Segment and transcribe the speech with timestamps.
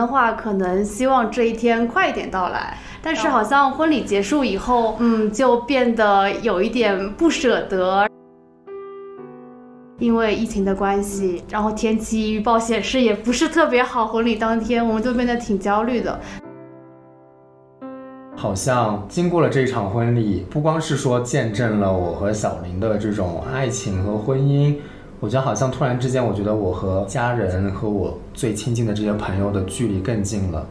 [0.00, 8.08] 的话，可能希望这一天快一点到来，但是好像婚礼结束以后，嗯，就变得有一点不舍得。
[9.98, 16.18] 因为疫情的关系，然后天气预报显示也不是特别好，婚礼当天我们就变得挺焦虑的。
[18.34, 24.74] 好像经过了这场婚礼，不光是说见证了我和小林的这种爱情和婚姻，
[25.20, 30.66] 我觉得好像突然之间，我觉得我和家人和我最亲近的这些朋友的距离更近了。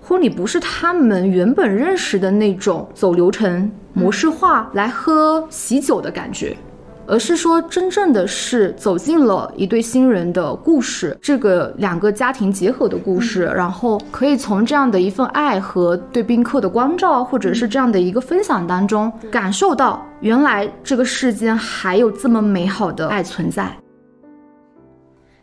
[0.00, 6.56] 婚礼不是他们原本认识的那种走流程、模式化来喝喜酒的感觉。
[7.06, 23.76] 而是说，真正的是走进了一对新人的故事，这个两个家庭结合的故事，然后可以从这样的一份爱和对宾客的关照，或者是这样的一个分享当中，感受到原来这个世间还有这么美好的爱存在。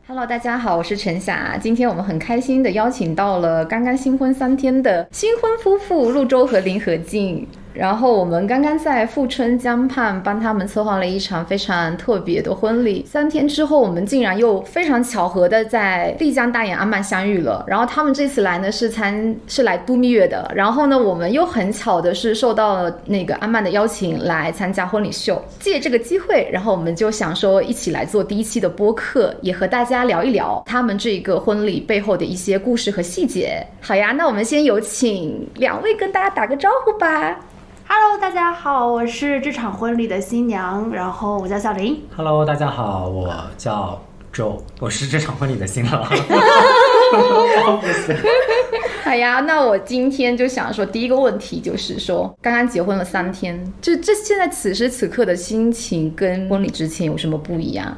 [0.10, 7.46] Hello，大家好，我是陈霞，今天我们很开心的邀请到了刚刚新婚三天的新婚夫妇陆洲和林和静。
[7.78, 13.06] 然后我们刚刚在富春江畔帮他们策划了一场非常特别的婚礼。
[13.06, 17.64] 三天之后，我们竟然又非常巧合的在丽江大研阿曼相遇了。
[17.68, 20.52] 然后他们这次来呢是参是来度蜜月的。
[20.56, 25.40] 然后呢，我们又很巧的是受到了那个阿曼的邀请来参加婚礼秀。
[25.60, 33.64] 借这个机会，然后我们就想说一起来做第一期的播客，也和大家聊一聊他们这个婚礼背后的一些故事和细节。
[33.80, 37.38] 好呀，那我们先有请两位跟大家打个招呼吧。
[37.90, 42.04] Hello，大家好，我是这场婚礼的新娘，然后我叫小林。
[42.16, 46.04] Hello，大家好，我叫周，我是这场婚礼的新郎。
[49.06, 57.98] 好呀，那我今天就想说，第一个问题就是说，刚刚结婚了三天，就这现在此时此刻的心情跟婚礼之前有什么不一样？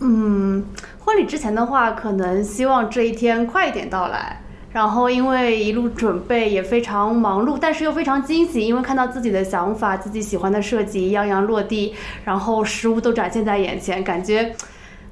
[0.00, 0.64] 嗯，
[0.98, 4.42] 婚礼之前的话，可能希望这一天快一点到来。
[4.70, 14.54] 然后因为一路准备也非常忙碌，但是又非常惊喜，因为看到自己的想法、自己喜欢的设计样样落地，然后实物都展现在眼前，感觉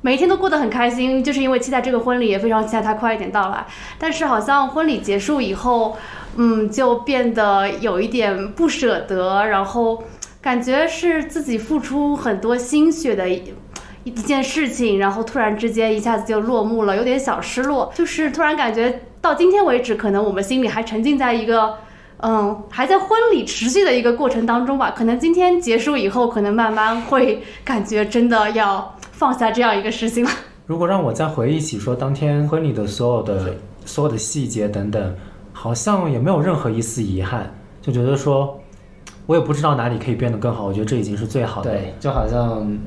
[0.03, 1.25] 每一天都过得很开心。
[1.25, 3.67] 就是因为期待这个婚礼，也非常期待它快一点到来。
[3.99, 5.97] 但是好像婚礼结束以后，
[6.37, 10.05] 嗯，就变得有一点不舍得，然后
[10.43, 13.27] 感觉是自己付出很多心血的。
[14.07, 17.91] 一件事情，然后突然之间一下子就落幕了，有点小失落。
[17.93, 21.75] 就是突然感觉到今天为止，可能我们心里还沉浸在一个，
[22.19, 24.93] 嗯，还在婚礼持续的一个过程当中吧。
[24.97, 30.31] 可能今天结束以后，可能慢慢会感觉真的要放下这样一个事情了。
[30.67, 35.17] 如果让我再回忆起说当天婚礼的所有的所有的细节等等，
[35.53, 37.53] 好像也没有任何一丝遗憾，
[37.83, 38.57] 就觉得说，
[39.27, 40.65] 我也不知道哪里可以变得更好。
[40.65, 41.73] 我觉得这已经是最好的。
[41.73, 42.79] 对，就好像。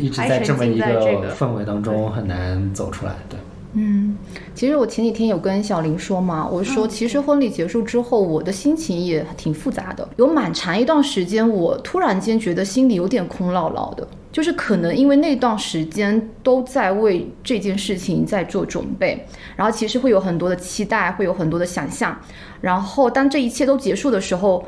[0.00, 3.38] 一直在这么一个氛围当中很难走出来，对。
[3.74, 4.16] 嗯，
[4.54, 10.08] 其实我前几天有跟小林说嘛，我说其实婚礼结束之后，我的心情也挺复杂的。
[10.16, 22.18] 有蛮长一段时间，我突然间觉得心里有点空落落的，就是可能因为那段时间都在为这件事情在做准备，然后其实会有很多的期待，会有很多的想象，
[22.62, 24.64] 然后当这一切都结束的时候，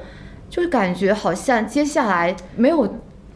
[0.51, 2.87] 就是感觉好像接下来没有。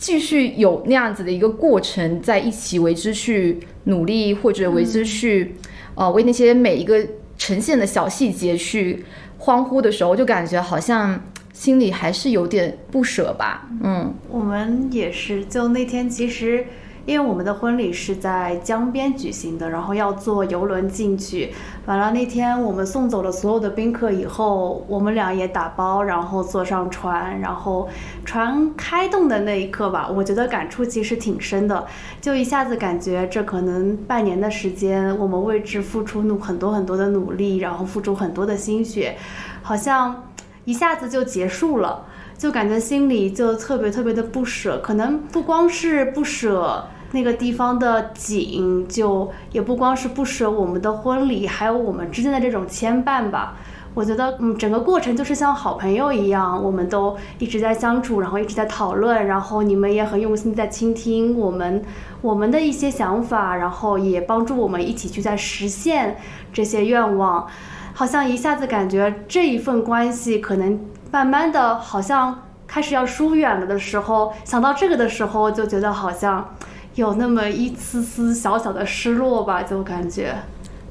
[0.05, 5.55] 继续有那样子的一个过程，在一起为之去努力，或者为之去，
[5.95, 7.03] 呃，为那些每一个
[7.39, 9.03] 呈现的小细节去
[9.39, 11.19] 欢呼的时候，就感觉好像
[11.55, 13.67] 心里还是有点不舍吧。
[13.83, 16.67] 嗯，我们也是，就那天其实。
[17.07, 21.53] 因为我们的婚礼是在江边举行的，然后要坐游轮进去。
[21.85, 27.39] 完了那天我们送走了所有的宾客以后，我们俩也打包，然后坐上船。
[27.41, 27.89] 然后
[28.25, 31.87] 船开动的那一刻吧，我觉得感触其实挺深的，
[32.23, 39.17] 就一下子感觉这可能半年的时间，我们为之付出努很多很多的努力，然后付出很多的心血，
[39.63, 40.25] 好像
[40.65, 42.07] 一下子就结束了，
[42.39, 44.81] 就感觉心里就特别特别的不舍。
[44.83, 46.87] 可能不光是不舍。
[47.15, 53.57] 那个地方的景，就也不光是不舍我们的婚礼，还有我们之间的这种牵绊吧。
[53.95, 61.81] 我觉得，嗯，整个过程就是像好朋友一样，我们都一直在相处，然后一直在讨论，然后你们也很用心在倾听我们
[62.21, 66.17] 我们的一些想法，然后也帮助我们一起去在实现
[66.53, 67.47] 这些愿望。
[67.93, 70.81] 好像一下子感觉这一份关系可能
[71.13, 76.53] 慢慢的好像开始要疏远了的时候，想到这个的时候，就觉得好像
[76.95, 80.35] 有那么一丝丝小小的失落吧，就感觉。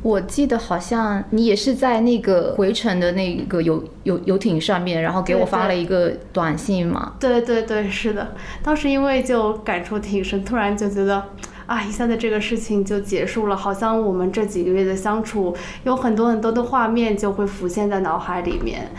[0.01, 7.13] 我记得好像你也是在那个回程的那个游游游艇上面，然后给我发了一个短信嘛。
[7.19, 11.23] 对对对，是的，当时因为就感触挺深，突然就觉得。
[11.65, 18.91] 啊，一下子这个事情就结束了，好像我们这几个月的相处，有很多很多的画面就会浮现在脑海里面。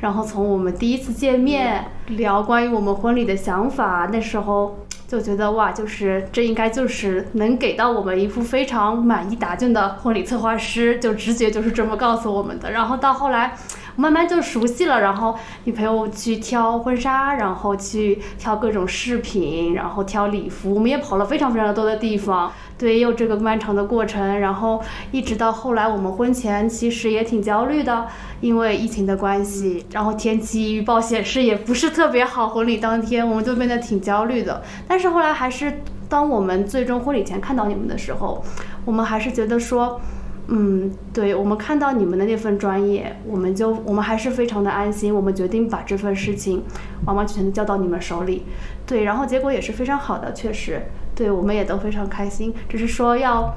[0.00, 4.78] 然后从我们第一次见面聊关于我们婚礼的想法，那时候
[5.12, 12.70] 就觉得哇，就是这应该就是能给到我们一副非常满意答卷的婚礼策划师，就直觉就是这么告诉我们的。
[12.70, 13.54] 然后到后来。
[13.94, 22.50] 慢慢就熟悉了，然后女朋友去挑婚纱，然后去挑各种饰品，然后挑礼服，我们也跑了非常非常多的地方，
[22.82, 24.82] 对，有这个漫长的过程，然后
[25.12, 28.08] 一直到后来，我们婚前其实也挺焦虑的，
[28.40, 38.44] 因为疫情的关系，然后天气预报显示也不是特别好，婚礼当天我们就变得挺焦虑的，但是后来还是当我们最终婚礼前看到你们的时候，
[38.84, 40.00] 我们还是觉得说。
[40.48, 45.14] 嗯，对，我们看到你们的那份专业，我们就我们还是非常的安心。
[45.14, 46.64] 我们决定把这份事情
[47.06, 48.42] 完完全全的交到你们手里。
[48.84, 50.82] 对，然后结果也是非常好的，确实，
[51.22, 52.52] 对我们也都非常开心。
[52.68, 53.56] 只是说要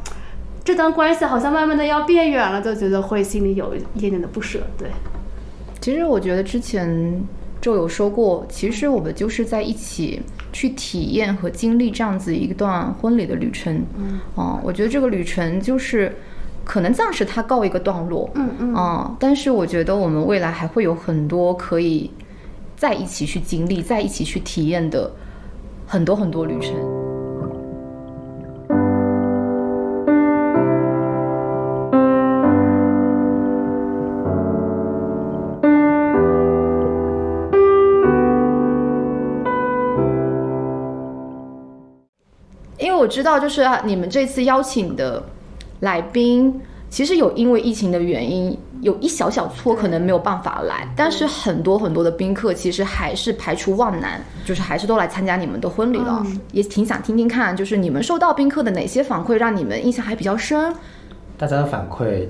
[0.63, 4.59] 这段关系好像慢慢的要变远了，就觉得会心里有一点点的不舍。
[4.77, 4.89] 对，
[5.81, 7.19] 其实我觉得之前
[7.59, 10.21] 就有说过，其实我们就是在一起
[10.53, 13.81] 去体验和经历这样子一段婚礼的旅程。
[13.97, 16.15] 嗯，哦，我觉得这个旅程就是。
[16.67, 22.09] 可能暂时它告一个段落，嗯嗯，但是我觉得我们未来还会有很多可以
[22.75, 25.11] 在一起去经历、在一起去体验的
[25.85, 26.73] 很多很多旅程。
[43.05, 45.23] 我知道，就是你们这次邀请的。
[45.81, 56.25] 来宾其实有因为疫情的原因，有一小小撮可能没有办法来，但是很多很多的宾客其实还是排除万难，就是还是都来参加你们的婚礼了。
[56.51, 60.73] 也挺想听听看，就是你们收到宾客的哪些反馈让你们印象还比较深？
[61.37, 62.27] 大家的反馈，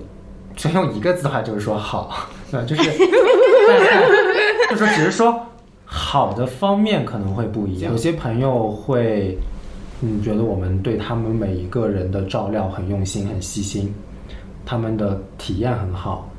[0.58, 2.92] 就用一个字的话就是说好， 对，就是，
[4.72, 5.40] 就说只是说
[5.86, 9.38] 好的方面可能会不一样，有些朋友会。
[10.02, 13.94] 嗯，觉得我们对他们每一个人的照料很用心、很细心，
[14.66, 16.30] 他们的体验很好。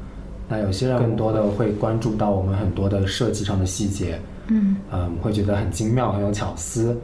[0.48, 6.96] 那有些人更多的会关注到我们很多的设计上的细节，嗯嗯，会觉得很精妙、很有巧思。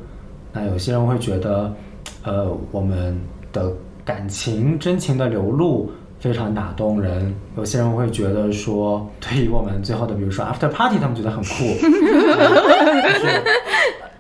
[0.52, 1.74] 那有些人会觉得，
[2.22, 3.18] 呃，我们
[3.52, 3.72] 的
[4.04, 5.90] 感情、真情的流露
[6.20, 7.34] 非常打动人。
[7.56, 11.64] 有些人会觉得说，对于我们最后的，比如说 after party，他们觉得很酷。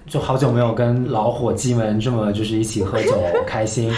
[0.06, 3.16] 就好久没有跟老伙计们这么就是一起喝酒
[3.46, 3.92] 开心，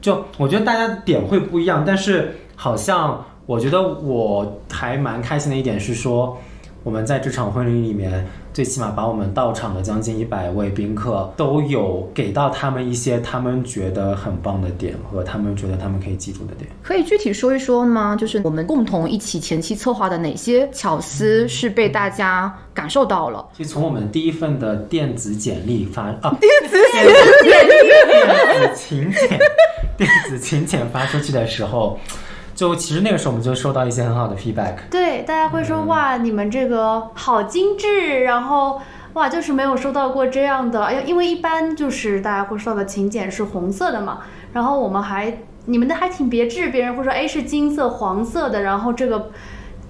[0.00, 6.38] 就我觉得大家点会不一样，但是好像我觉得我还蛮开心的一点是说。
[6.84, 16.70] 我们在这场婚礼里面，最起码把我们到场的将近一百位宾客都有给到他们一些他们觉得很棒的点和他们觉得他们可以记住的点。
[16.82, 18.16] 可以具体说一说吗？
[18.16, 23.44] 就是我们共同一起前期策划的哪些巧思是被大家感受到了？
[23.56, 29.38] 其实从我们第一份的电子简历发啊，电子简历、电子请柬、
[29.96, 31.98] 电子请柬发出去的时候。
[32.58, 38.80] 就其实那个时候我们就收到一些很好的 feedback，对，大家会说哇，你们这个好精致，然后
[39.12, 44.22] 哇，就是没有收到过这样的，哎，因为一般就是大家会收到的请柬是红色的嘛，
[44.54, 49.30] 然后我们还你们的还挺别致，别人会说哎是金色、黄色的，然后这个。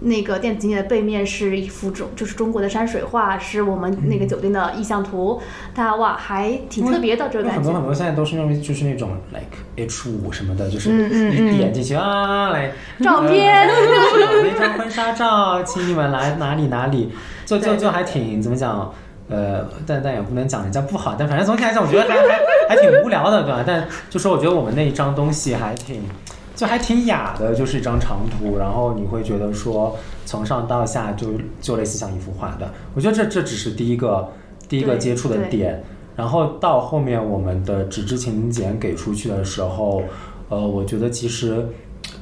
[0.00, 5.40] 那个电子景点的背面是一幅中，就是中国的山水画，是我们那个酒店的意向图。
[5.75, 7.57] 大家哇，还挺特别的这个感觉。
[7.57, 10.90] 很多很多现在都是用就是那种 like H 五什么的，就是
[11.35, 17.11] 一点进去啊，来照片，那张婚纱照，请你们来哪里哪里，
[17.45, 18.95] 就就就还挺怎么讲，
[19.28, 22.38] 呃，但但也不能讲人家不好，但反正总体来讲，我觉得还还
[22.69, 23.64] 还挺无聊的，对吧？
[23.67, 26.02] 但就说我觉得我们那一张东西还挺。
[26.59, 29.97] 就还挺雅的，就是一张长图，然后你会觉得说
[30.27, 31.29] 从上到下就
[31.61, 32.69] 就类似像一幅画的。
[32.97, 34.29] 我觉得这这只是第一个
[34.69, 35.81] 第一个接触的点，
[36.17, 40.03] 然后到后面我们的纸质请柬给出去的时候，
[40.49, 41.65] 呃，我觉得其实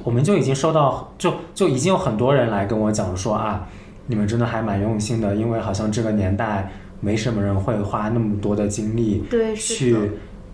[0.04, 3.66] 我们就已经收到，就就已经有很多人来跟我讲说啊，
[4.06, 9.24] 你们真的还蛮用心的，因为好像这个年代没什么人会花那么多的精力
[9.56, 9.96] 去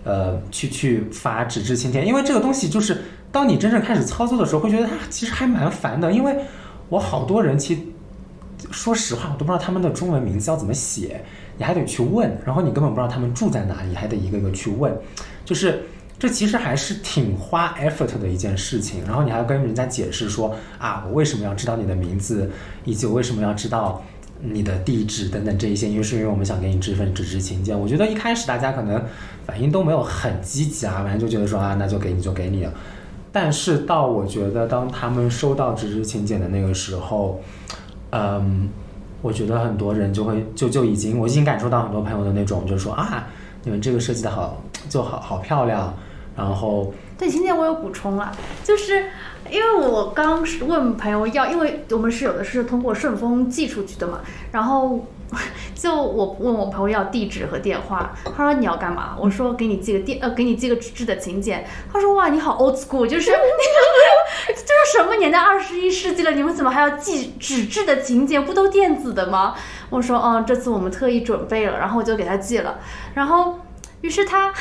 [0.05, 2.97] 呃去去发纸质请柬，因为这个东西就是。
[3.33, 6.37] 当你真正开始操作的时候，会觉得它其实还蛮烦的，因为
[6.91, 7.81] 我好多人其实，
[8.71, 11.25] 说实话，我都不知道他们的中文名字要怎么写，
[11.57, 14.95] 你还得去问，然后你根本不知道他们住在哪里，还得一个个去问，
[15.45, 15.83] 就是
[16.19, 19.03] 这其实还是挺花 effort 的一件事情。
[19.07, 22.51] 然后你还要跟人家解释说啊，我为什么要知道你的名字，
[22.85, 24.03] 以及我为什么要知道
[24.41, 27.79] 你的地址等等这一些，因为是因为我们想给你这份纸质请柬。
[27.79, 29.03] 我觉得一开始大家可能
[29.47, 32.73] 反应都没有很积极啊，反正就觉得说啊，那就给你就给你了。
[33.33, 37.41] 但是到我觉得，当他们收到纸质请柬的那个时候，
[38.11, 38.69] 嗯，
[39.23, 43.27] 我觉得很多人就会就就已经，我已经感受到很多朋友的那种，就是说啊，
[43.65, 45.95] 你们这个设计的好，就好好漂亮，
[46.37, 48.31] 然后对请柬我有补充了，
[48.63, 49.05] 就是
[49.51, 54.21] 因为我刚问朋友要，因为我们是有的是通过顺丰寄出去的嘛，
[54.51, 55.03] 然后
[55.75, 59.17] 就我问我朋友要地址和电话，他说你要干嘛？
[59.19, 68.45] 我说给你寄个电呃给你寄个纸质的请柬，他说哇你好 old school，就是 就是什么年代二十一世纪了，你们怎么还要寄纸质的请柬？
[68.45, 69.55] 不都电子的吗？
[69.91, 72.79] 我说嗯这次我们特意准备了，然后我就给他寄了，
[73.15, 73.61] 然后
[74.03, 74.53] 于是他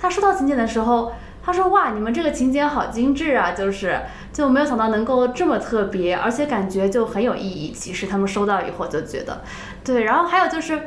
[0.00, 1.12] 他收到请柬的时候。
[1.46, 4.00] 他说：“哇，你们这个请柬好精致啊，就是
[4.32, 7.70] 就没有想到能够这么特别，而且感觉就很有意义。
[7.70, 9.42] 其实他们收到以后就觉得，
[9.84, 10.02] 对。
[10.02, 10.80] 然后还有就是。”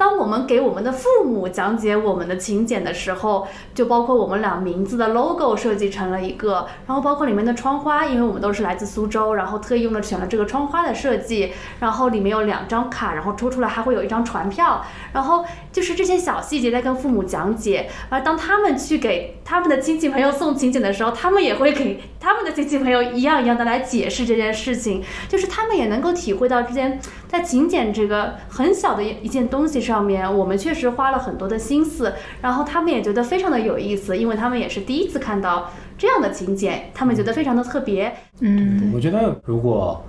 [0.00, 29.89] 当我们给我们的父母讲解我们的请柬的时候，就包括我们俩名字的 logo 设计成了一个，然后包括里面的窗花，因为我们都是来自苏州，然后特意用了选了这个窗花的设计，然后里面有两张卡，然后抽出来还会有一张传票，然后就是这些小细节在跟父母讲解，而当他们去给他们的亲戚朋友送请柬的时候，他们也会给他们的亲戚朋友一样一样的来解释这件事情，就是他们也能够体会到之间在请柬这个很小的一件东西上。
[29.90, 35.68] 上面我们确实花了很多的心思，然后他们也觉得非常的有意思，因为他们也是第一次看到
[35.98, 38.14] 这样的请柬，他们觉得非常的特别。
[38.38, 40.00] 嗯，我觉得如果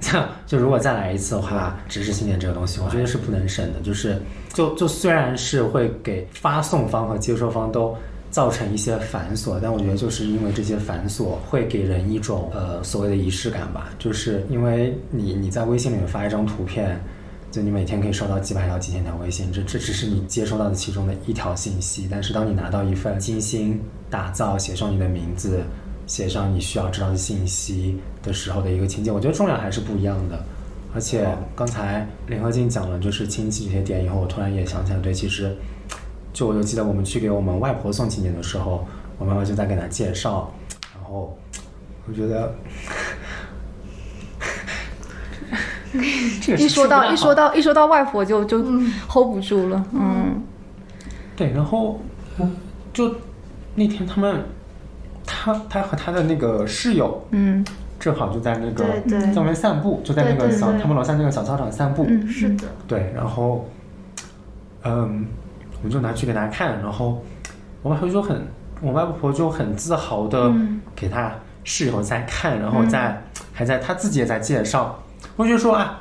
[0.00, 3.80] 像 就如果再来一次的话，纸质请柬这个东西，我觉得是不能省的。
[3.80, 4.18] 就是
[4.54, 7.94] 就就虽然是会给发送方和接收方都
[8.30, 13.90] 造成一些繁琐，但我觉得就是因为这些繁琐会给人一种呃所谓的仪式感吧。
[13.98, 16.98] 就是因为你你在微信里面发一张图片。
[17.56, 22.06] 就你每天可以收到几百条、几千条微信，这这只是你接收到的其中的一条信息。
[22.10, 25.62] 但是当你拿到一份精心打造、写上你的名字、
[26.06, 30.38] 写上你需要知道的信息的时候的一个情景，我觉得重量还是不一样的。
[30.94, 35.56] 而且刚才林和静讲了就是亲戚这些点以后，我突然也想起来，对，其实
[36.34, 38.86] 就我就记得我们去给我们外婆送请柬的时候，
[39.16, 40.52] 我妈妈就在给她介绍，
[40.94, 41.34] 然后
[42.06, 42.54] 我觉得。
[45.92, 48.58] 一说到一说到一说到外婆就就
[49.08, 50.42] hold 不住了，嗯，
[51.36, 52.00] 对，然后
[52.92, 53.14] 就
[53.74, 54.42] 那天他们，
[55.24, 57.64] 他他和他的那个室友，嗯，
[58.00, 63.68] 正好就在那个在外面散步，就在那个小他们楼下那个小操场散步，是的，对，然后，
[64.84, 65.26] 嗯，
[65.78, 67.22] 我们就拿去给大家看，然后
[67.82, 68.46] 我外婆就很，
[68.80, 70.52] 我外婆就很自豪的
[70.94, 71.32] 给他
[71.64, 74.98] 室友在看，然后在还在他自己也在介绍。
[75.34, 76.00] 我就说啊，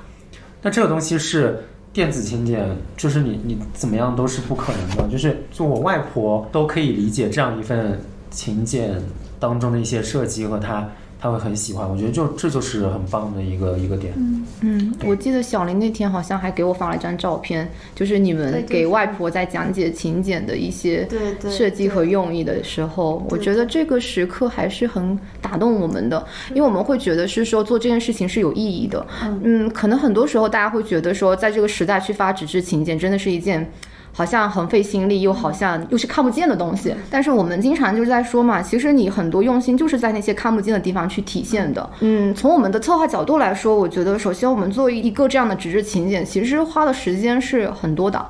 [0.62, 5.12] 那这个东西是电子请柬，就是你你怎么样都是不可能的。
[5.12, 9.01] 就是就我外婆都可以理解这样一份请柬
[9.39, 10.88] 当中的一些设计和它。
[11.25, 14.13] 他会很喜欢，我觉得就这就是很棒的一个一个点。
[14.15, 21.08] 嗯嗯，我记得小林那天好像还给我发了一张照片，就是你们给外婆在讲解请柬的一些
[21.50, 29.03] 设计和用意的时候，我觉得这个时刻还是很打动我们的，因为我们会觉得是说做这件事情是有意义的。
[29.41, 33.67] 嗯，可能很多时候大家会觉得说，在这个时代去发纸质请柬真的是一件。
[34.15, 36.95] 好像很费心力，又好像又是看不见的东西。
[37.12, 41.89] 但是我们经常就是在说嘛，其实你很多用心就是在那些看不见的地方去体现的。
[42.00, 48.25] 嗯，从我们的策划角度来说，我觉得首先我们做一个这样的纸质请柬，其实花的时间是很多的。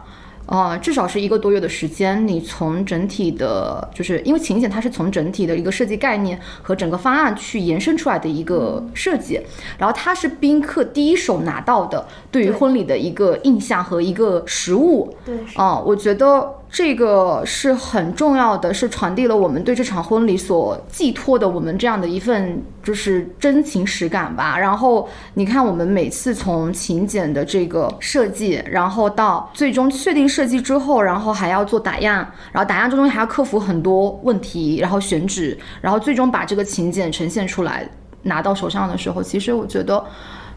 [0.48, 2.28] 呃，至少是一个多月的时间。
[2.28, 9.40] 你从整体的，就是因为请柬它是从整体的一个设计概念和整个方案去延伸出来的一个设计，
[9.78, 15.16] 然后它是宾客第一手拿到的对于婚礼的一个印象和一个实物。
[15.26, 16.56] 对，啊，我觉得。
[16.76, 24.60] 这个是很重要的，是传递了我们对这场婚礼所寄托的我们这样的一份就是真情实感吧。
[24.60, 37.90] 然后你看，我们每次从请柬的这个设计，然后到最终确定设计之后，然后还要做打样，然后打样之中还要克服很多问题，然后选址，然后最终把这个请柬呈现出来
[38.24, 40.04] 拿到手上的时候，其实我觉得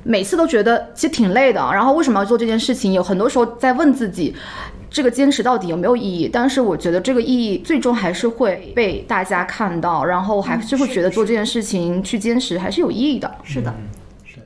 [0.03, 1.61] 每次都觉得其实挺累的。
[1.73, 2.93] 然后为什么要做这件事情？
[2.93, 4.35] 有很多时候在问自己。
[4.99, 6.29] 这个坚持到底有没有意义？
[6.29, 13.33] 但是我觉得这个意义最终还是会被大家看到，然后还是会觉得做这件事情去坚持还是有意义的。
[13.45, 13.73] 是的，
[14.25, 14.41] 是。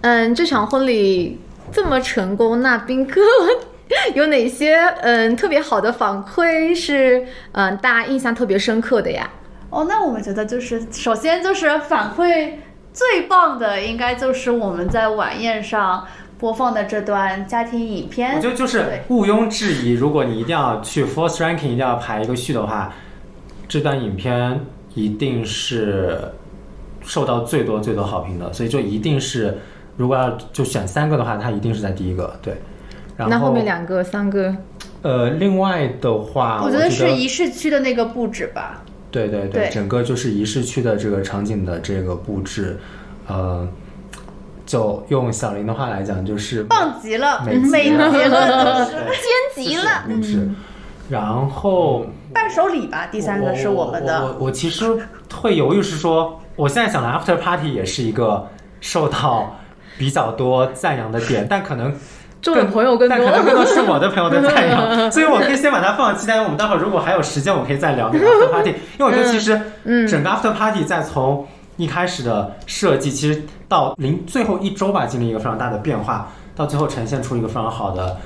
[0.00, 1.38] 嗯，这场婚礼。
[1.76, 3.20] 这么成功，那宾哥
[4.14, 9.28] 有哪些嗯特别好的反馈是嗯大家印象特别深刻的呀？
[9.68, 12.52] 哦，那我们觉得就是首先就是反馈
[12.94, 16.06] 最棒的，应该就是我们在晚宴上
[16.38, 18.34] 播放的这段家庭影片。
[18.34, 22.90] 我觉得就是毋庸置疑，如果你一定要去 Force Ranking 一定要排一个序的话，
[23.68, 24.58] 这段影片
[24.94, 26.18] 一定是
[27.02, 29.58] 受到最多最多好评的，所以就一定是
[29.96, 32.38] 如果要就选三个的话，它一定是在第一个。
[32.42, 32.54] 对，
[33.16, 34.54] 然后那后面两个、三个，
[35.02, 38.82] 呃，另外的话，我我觉得是仪式区的那个布置吧。
[39.10, 42.78] 对对对整个就是仪式区的这个场景的这个布置，
[43.26, 43.66] 呃，
[44.66, 49.16] 就用小林的话来讲，就是棒极了，美极美极了了，都 是对
[49.54, 50.04] 尖极了。
[50.06, 50.48] 布置。
[51.08, 53.06] 然后伴手礼吧。
[53.06, 54.84] 第三个是我们的，我我我其实
[55.32, 58.46] 会犹豫，是说我现在想的 after party 也是一个
[58.80, 59.56] 受到
[59.98, 61.94] 比较多赞扬的点， 但可能
[62.42, 63.64] 众人朋友更但可能更多。
[63.64, 66.40] 多是我的朋友的赞扬， 所以我可以先把它放在期待。
[66.40, 78.16] 我们待会儿如果还有时间，我可以再聊那个 after party，因为我觉得其实嗯整个 after party 在从一开始的设计，其实到临最后一周吧，经历一个非常大的变化，到最后呈现出一个非常好的。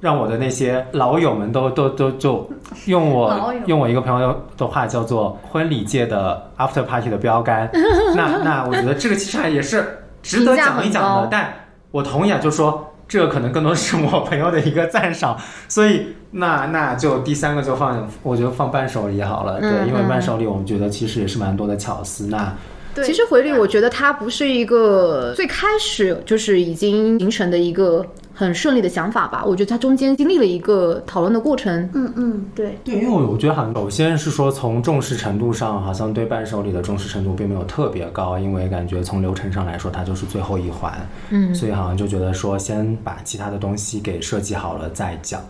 [0.00, 2.48] 让我的那些老友们都都都就
[2.86, 7.68] 用我用我一个朋友的话叫做婚礼界的 after party 的标杆。
[8.14, 9.98] 那那我觉得这个其实还也是
[10.28, 11.54] 值得讲一讲的，但
[11.90, 15.36] 我同意啊，就说这个可能更多是我朋友的一个赞赏，
[15.68, 22.26] 所以那那就第三个就放，我觉得放伴手礼好了，对，嗯因为嗯伴手礼我们觉得其实也是蛮多的巧思。
[22.26, 22.54] 那
[23.02, 28.04] 其实回礼，我觉得它不是一个最开始就是已经形成的一个
[28.38, 29.42] 很顺利的想法吧。
[29.44, 31.90] 我觉得它中间经历了一个讨论的过程。
[31.92, 40.92] 嗯嗯，对，对，因为我我觉得好像首先是说从重视程度上，好像对伴手礼的重视程度并没有特别高，因为感觉从流程上来说，它就是最后一环，
[41.30, 45.40] 嗯，所以好像就觉得说先把其他的东西给设计好了再讲。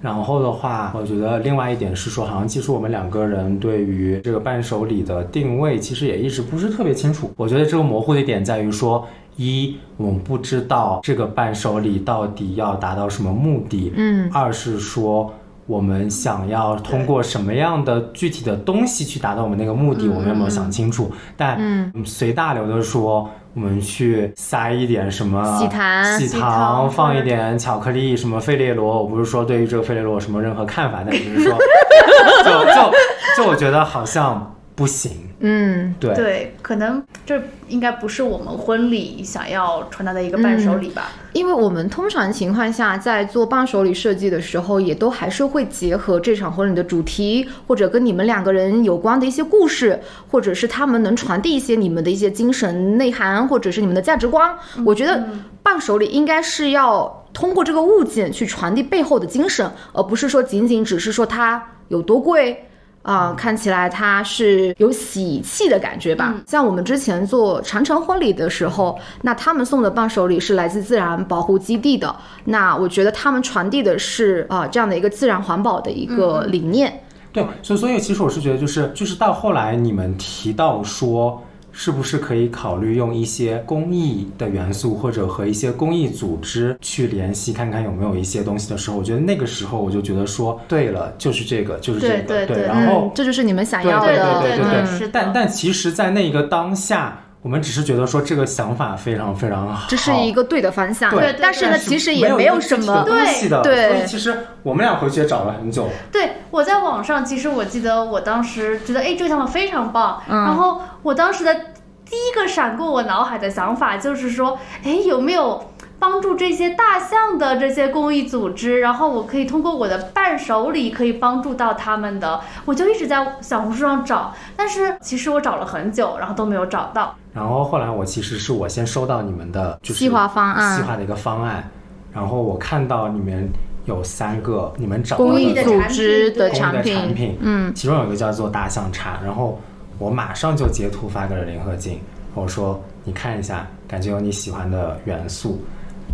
[0.00, 7.30] 然后的话，我觉得另外一点是说，好像其实我们两个人对于这个伴手礼的定位，其实也一直不是特别清楚。
[7.36, 9.06] 我觉得这个模糊的点在于说，
[9.36, 15.32] 一我们不知道这个伴手礼到底要达到什么目的，嗯，二是说。
[15.64, 21.10] 我们想要通过什么样的具体的东西去达到我们那个目的，我们有没有想清楚？
[21.36, 29.04] 但嗯随大流的说，我们去塞一点什么喜糖喜糖放一点巧克力，什么费列罗。
[29.04, 31.56] 我不是说对于这个费列罗有什么任何看法，但只是说，
[32.44, 32.92] 就就
[33.36, 35.12] 就我觉得好像不行。
[35.44, 41.10] 嗯，对，对，可能这应该不是我们婚礼想要传达的一个伴手礼吧。
[41.32, 50.00] 因为我们通常情况下在做伴手礼设计的时候，也都还是会结合这场婚礼的主题，或者跟你们两个人有关的一些故事，
[50.30, 54.56] 或者是他们能传递一些你们的一些精神内涵，或者是你们的价值观。
[54.86, 55.26] 我觉得
[55.62, 62.64] 伴手礼应该是要通过这个物件去传递背后的精神，而不是说仅仅只是说它有多贵。
[63.02, 66.34] 啊、看起来它是有喜气的感觉吧。
[66.46, 72.14] 像我们之前做长城婚礼的时候，那他们送的伴手礼是来自自然保护基地的。
[72.44, 77.02] 那我觉得他们传递的是啊、这样的一个自然环保的一个理念。
[77.32, 94.40] 对，所以所以其实我是觉得，就是就是到后来你们提到说，是不是可以考虑用一些公益的元素，或者和一些公益组织去联系，看看有没有一些东西的时候，我觉得那个时候我就觉得说，对了，就是这个，就是这个，对对对然后嗯，这就是你们想对要对的。
[94.42, 101.10] 对对对嗯是的但但其实，在那个当下，我们只是觉得说这个想法非常非常好，这是一个对的方向。
[101.10, 103.04] 对但是呢，其实也没有什么。
[103.04, 110.22] 东西的，对所以其实我们俩回去也找了很久，对，我在网上，其实我记得我当时觉得，哎，这个想法非常棒。
[110.28, 115.71] 嗯然后我当时的第一个闪过我脑海的想法就是说，哎，有没有
[116.02, 118.80] 帮助这些大象的这些公益组织？
[118.80, 122.40] 然后我可以通过我的伴手礼可以帮助到他们的。
[122.64, 127.14] 我就一直在小红书上找，但是其实我找了很久，然后都没有找到。
[127.32, 131.70] 然后后来我其实是我先收到你们的就是细化方案细化的一个方案，
[132.12, 133.48] 然后我看到里面
[133.84, 139.56] 有三个你们找公益的组织的产品，品，嗯，其中有一个叫做大象茶，然后
[140.00, 142.00] 我马上就截图发给了林鹤静，
[142.34, 145.64] 我说你看一下，感觉有你喜欢的元素，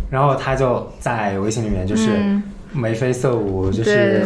[0.09, 2.43] 然后他就在微信里面就是嗯。
[2.71, 4.23] 眉飞色舞，就是对。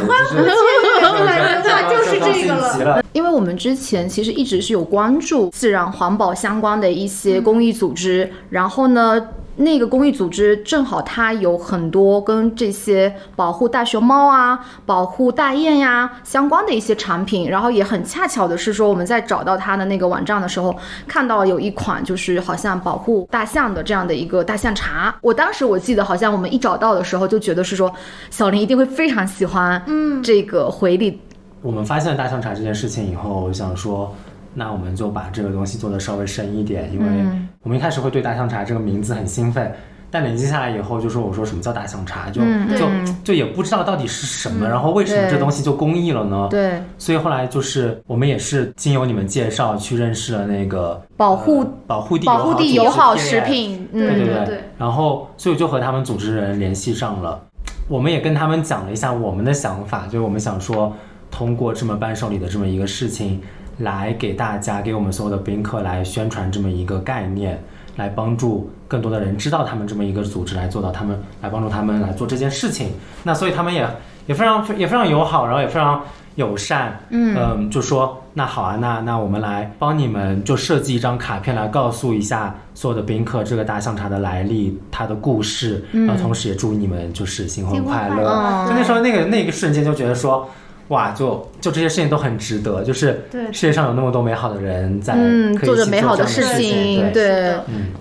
[1.90, 2.84] 就是就是这个。
[2.84, 3.02] 了。
[3.14, 20.76] 因为我们之前其实一直是有关注自然环保相关的一些公益组织，然后呢，那个公益组织正好它有很多跟这些保护大熊猫啊、保护大雁呀相关的一些产品，然后也很恰巧的是说我们在找到它的那个网站的时候，
[21.08, 25.16] 看到有一款就是好像保护大象的这样的一个大象茶。
[25.22, 27.94] 我当时我记得好像我们一找到的时候就觉得是说
[28.32, 31.20] 小林一定会非常喜欢，嗯，这个回礼。
[31.62, 34.14] 我们发现大象茶这件事情以后，我想说。
[34.54, 37.26] 那我们就把这个东西做的稍微深一点，因为
[37.64, 39.74] 我们一开始会对大象茶这个名字很兴奋，
[40.12, 42.42] 但累积下来以后，就说我说什么叫大象茶，就
[42.78, 42.88] 就
[43.24, 46.48] 就也不知道到底是什么，然后为什么这东西就公益了呢？
[46.52, 57.42] 对，所以后来就是我们也是经由你们介绍去认识了那个保护保护地保护地友好食品，对对对对，然后所以就和他们组织人联系上了，
[57.88, 60.94] 我们也跟他们讲了一下我们的想法，就是我们想说
[61.32, 63.42] 通过这么伴手礼的这么一个事情。
[63.80, 67.62] 来给大家，给我们所有的宾客来宣传这么一个概念，
[67.96, 72.92] 来帮助更多的人知道他们这么一个组织，来做到他们来帮助他们来做这件事情。
[73.24, 73.88] 那所以他们也
[74.28, 76.02] 也非常也非常友好，然后也非常
[76.36, 77.00] 友善。
[77.10, 88.68] 嗯就说那好啊，那那我们来帮你们就设计一张卡片来告诉一下所有的宾客这个大象茶的来历，它的故事，然后同时也祝你们就是新婚快乐。
[88.68, 90.48] 就那时候那个那个瞬间就觉得说。
[90.90, 95.16] 哇，就就这些事情都很值得，就是世界上有那么多美好的人在
[95.64, 97.92] 做着美好的事情，对，嗯。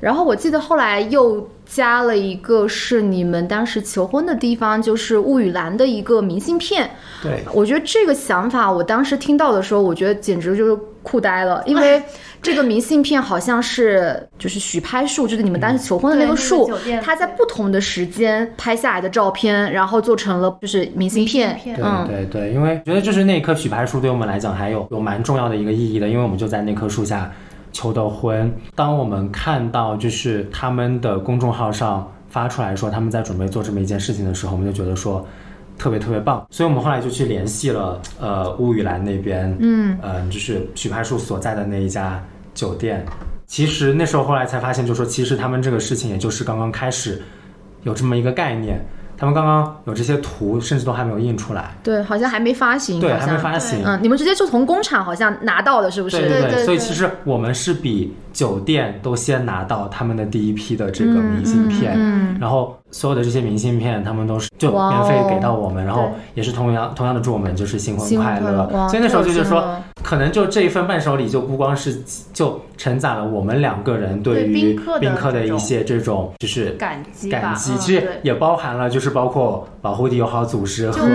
[0.00, 6.90] 然后我记得后来又加了一个是你们当时求婚的地方，就是物语兰的一个明信片。
[7.22, 12.02] 对，我觉得这个想法，我当时听到的时候，我觉得简直就是酷呆了，因为。
[12.42, 16.70] 这个明信片好像是就是许拍树，就是你们当时求婚的那个树，
[17.02, 21.60] 它在不同的时间拍下来的照片，然后做成了就是明信片。
[21.62, 21.74] 对
[22.06, 27.30] 对对，因为觉得就是那棵许拍树对我们来讲还有有蛮重要的一个意义的，因为我们就在那棵树下
[27.72, 28.52] 求的婚。
[28.74, 35.26] 当我们看到就是他们的公众号上发出来说他们在准备做这么一件事情的时候，我们就觉得说。
[35.78, 43.02] 特别特别棒，所以我们后来就去联系了，呃，乌雨兰那边，嗯，呃，就是许派树所在的那一家酒店。
[43.46, 47.22] 其实那时候后来才发现，就说其实他们这个事情也就是刚刚开始
[47.84, 48.78] 有这么一个概念。
[49.20, 51.72] 他们刚刚有这些图，甚至都还没有印出来。
[51.82, 52.98] 对，好像还没发行。
[52.98, 53.82] 对，还没发行。
[53.84, 56.18] 嗯，你们直接就从工厂好像拿到的，是不是？
[56.18, 56.64] 对对对。
[56.64, 61.98] 所以其实我们是比酒店都先拿到他们的第一批的这个明信片，
[62.40, 68.68] 然后所有的这些明信片，他们都是就免费给到我们，然后也是同样同样的祝我们就是新婚快乐。
[68.88, 69.76] 所以那时候就就说。
[70.02, 81.06] 可能就这一份伴手礼，就不光是就承载了我们两个人对于宾客的一些这种就是感激感激，其实也包含了就是包括保护地友好组织和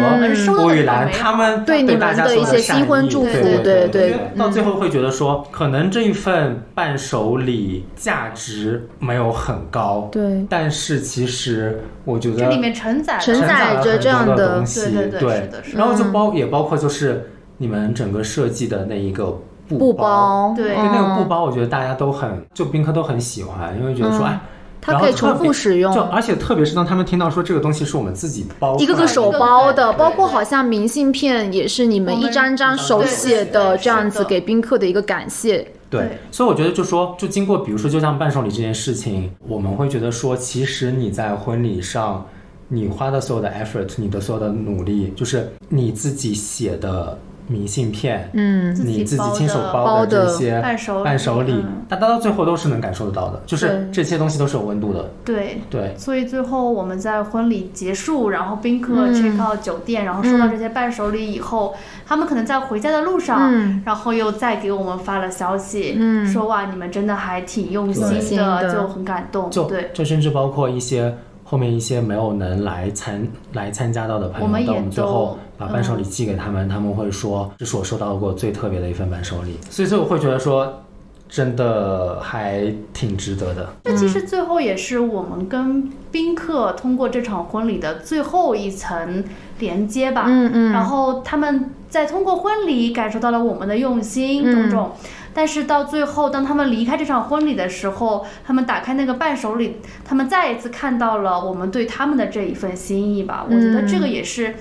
[0.55, 11.64] 郭雨兰他们对你们的一些新婚祝福，对对对，到最后会觉得说，可能这一份伴手礼价值没有很高，对，但是其实
[12.03, 17.29] 我觉得这里面承载承载着这样的东西，对对对，然后就包也包括就是。
[17.57, 24.37] 你们整个设计的那一个布包，对，那个布包，我觉得大家都很，就宾客都很喜欢，因为觉得说，哎，
[24.81, 35.65] 它可以重复使用，就而且特别是当他们听到说这个东西是我们自己包，一个个手包的，包括好像明信片也是你们一张张手写的，这样子给宾客的一个感谢。
[35.89, 42.25] 对，所以我觉得就说，就经过比如说就像伴手礼这件事情，我们会觉得说，其实你在婚礼上，
[42.67, 47.17] 你花的所有的 effort，你的所有的努力，就是你自己写的。
[47.47, 55.09] 明信片，嗯，你自己亲手包的这些伴手礼，大家到最后都是能感受得到的，就是这些东西都是有温度的。
[55.23, 55.61] 对。
[55.69, 65.99] 对，所以最后我们在婚礼结束，然后宾客 check out 酒店，然后收到这些伴手礼以后，他们可能在回家的路上，然后又再给我们发了消息，
[66.31, 69.49] 说哇，你们真的还挺用心的，就很感动。
[69.51, 71.15] 就对，这甚至包括一些。
[71.47, 80.81] 后面一些没有能来参来参加到的朋友，到我们最后把伴手礼寄给他们，他们会说这是我收到过最特别的一份伴手礼，所以所以我会觉得说，
[81.29, 83.69] 真的还挺值得的。
[83.83, 89.23] 这其实最后也是我们跟宾客通过这场婚礼的最后一层
[89.59, 90.25] 连接吧。
[90.27, 90.71] 嗯嗯。
[90.71, 94.91] 然后他们在通过婚礼感受到了我们的用心，种种。
[95.37, 103.45] 但是到最后，当他们离开这场婚礼的时候，他们打开那个伴手礼，他们再一次看到了我们对他们的这一份心意吧。
[103.45, 104.55] 我觉得这个也是，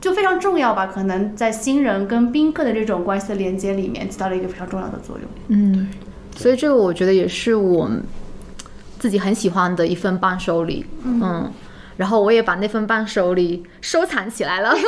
[0.00, 0.88] 就非常重要吧。
[0.88, 5.30] 可能在新人跟宾客的这种关系的连接里面，起到了一个非常重要的作用。
[5.46, 5.88] 嗯，
[6.36, 7.88] 所以这个我觉得也是我
[8.98, 10.84] 自己很喜欢的一份伴手礼。
[11.04, 11.48] 嗯，
[11.96, 14.74] 然后我也把那份伴手礼收藏起来了。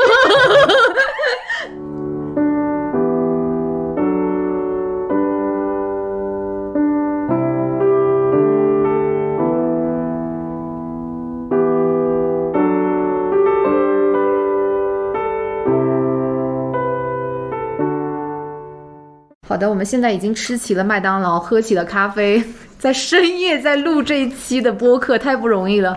[19.53, 22.43] 好的，我们现在已经吃起了麦当劳，喝起了咖啡，
[22.81, 25.95] 在深夜在录这一期的播客，太不容易了，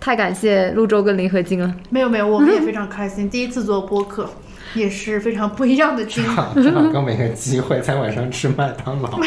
[0.00, 1.70] 太感谢陆周跟林和金了。
[1.90, 4.30] 没有没有，我们也非常开心，第一次做播客，
[4.72, 6.28] 也是非常不一样的经历。
[6.64, 9.20] 正好给我们一个机会，在晚上吃麦当劳。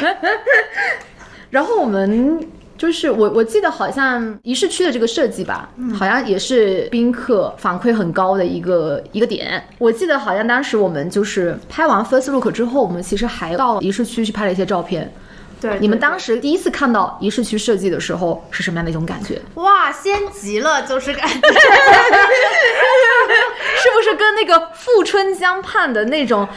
[1.52, 2.40] 然后我们
[2.80, 9.62] 就是我我记得好像仪式区的这个设计吧，好像也是宾客反馈很高的一个一个点。
[9.78, 15.12] 我记得好像当时我们就是拍完 first look 之后，我们其实还到仪式区去拍了一些照片。
[15.60, 19.42] 对，你们当时第一次看到仪式区设计的时候是什么样的一种感觉？
[19.56, 21.36] 哇，仙极了，就是感觉。
[23.82, 26.48] 是不是跟那个富春江畔的那种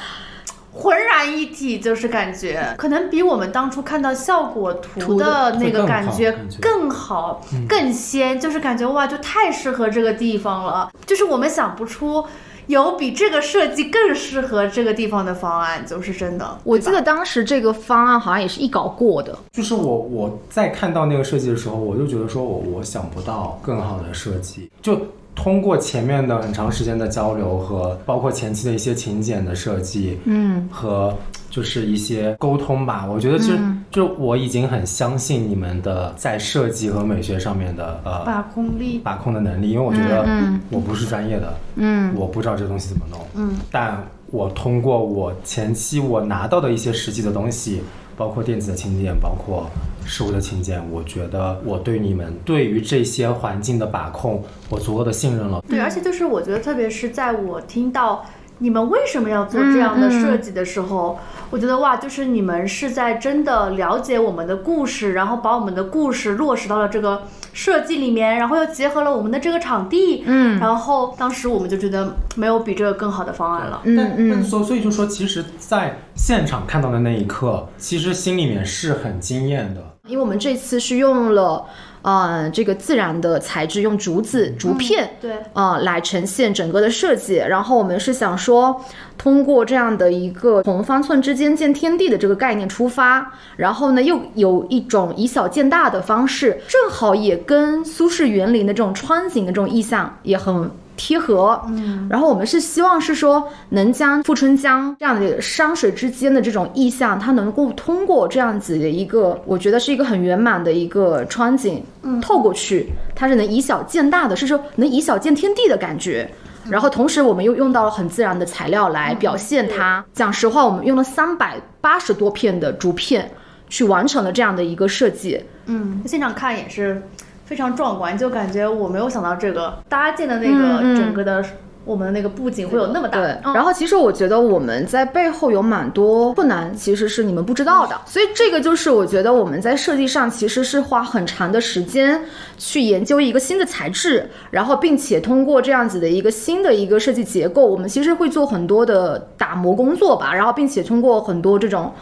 [0.72, 10.90] 浑然一体，就是感觉可能比我们当初看到效果图的那个感觉会更好更好、更鲜，就是感觉哇，就太适合这个地方了。
[11.06, 12.24] 就是我们想不出
[12.68, 16.58] 有比这个设计更适合这个地方的方案，就是真的。
[16.64, 24.98] 我记得当时这个方案好像也是一稿过的，就是我我在看到那个设计的时候，我就觉得说我我想不到更好的设计，就。
[25.34, 31.16] 通过前面的很长时间的交流和包括前期的一些请柬的设计，嗯，和
[31.50, 33.52] 就是一些沟通吧，我觉得就、
[33.90, 40.60] 就我已经很相信你们的在设计和美学上面的呃把控力，把控的能力，因为我觉得嗯。
[40.70, 42.14] 我不是专业的，嗯。
[42.14, 47.82] 我不知道这东西怎么弄，嗯，但我通过我前期我拿到的一些实际的东西，
[48.22, 49.68] 包括电子的请柬，包括
[50.04, 55.60] 实物的请柬，我觉得我对你们对于这些环境的把控，我足够的信任了。
[55.68, 58.24] 对，而且就是我觉得，特别是在我听到
[58.62, 61.18] 你们为什么要做这样的设计的时候，
[61.50, 73.80] 我觉得哇，就是你们是在真的了解我们的故事，然后把我们的故事落实到了这个设计里面，然后又结合了我们的这个场地，嗯然后当时我们就觉得没有比这个更好的方案了。
[73.82, 79.80] 嗯嗯，所所以就说，其实，在现场看到的那一刻，其实心里面是很惊艳的。
[80.06, 81.64] 因为我们这次是用了
[82.02, 85.08] 呃这个自然的材质，用竹子竹片。
[85.20, 87.36] 对，呃，来呈现整个的设计。
[87.36, 88.84] 然后我们是想说，
[89.16, 100.70] 通过这样的一个从方寸之间见天地的这个概念出发，然后呢，又有一种以小见大的方式，正好也跟苏轼园林的这种穿景的这种意象也很。
[101.02, 116.30] 贴合，嗯，然后我们是希望是说，能将富春江这样的山水之间的这种意象，它能够通过这样子的一个，我觉得是一个很圆满的一个窗景，嗯，透过去，它是能以小见大的，是说能以小见天地的感觉。
[116.70, 120.04] 然后同时，我们又用到了很自然的材料来表现它。
[120.12, 123.28] 讲实话，我们用了三百八十多片的竹片
[123.68, 125.42] 去完成了这样的一个设计。
[125.66, 127.02] 嗯，现场看也是
[127.44, 131.44] 非常壮观，就感觉我没有想到这个搭建的那个整个的
[131.84, 133.20] 我们的那个布景会有那么大。
[133.20, 142.22] 对，嗯然后其实我觉得我们在背后有蛮多困难，其实是你们不知道的，所以这个就是我觉得我们在设计上其实是花很长的时间
[142.56, 151.92] 去研究一个新的材质，然后并且通过这样子的一个新的一个设计结构，我们其实会做很多的打磨工作吧，然后并且通过很多这种。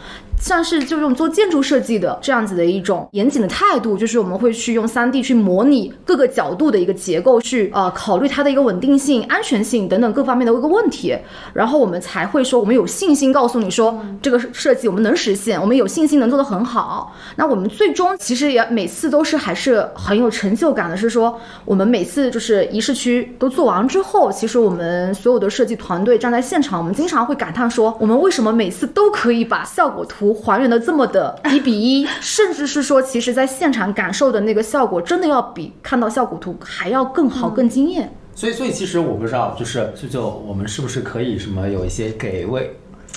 [0.43, 11.15] 像是就用做建筑设计的这样子的一种严谨的态度，就是我们会去用 3D 去模拟各个角度的一个结构，去呃考虑它的一个稳定性、安全性等等各方面的一个问题，
[11.53, 17.15] 然后我们才会说我们有信心告诉你说这个设计我们能实现，我们有信心能做得很好。
[17.35, 38.13] 那我们最终其实也每次都是还是很有成就感的，是说我们每次就是仪式区都做完之后，其实我们所有的设计团队站在现场，我们经常会感叹说，我们为什么每次都可以把效果图还原的这么的一比一， 甚至是说，其实在现场感受的那个效果，真的要比看到效果图还要更好、更惊艳。
[38.35, 42.71] 所以，所以其实我不知道，就是就就我们是不是可以什么有一些给未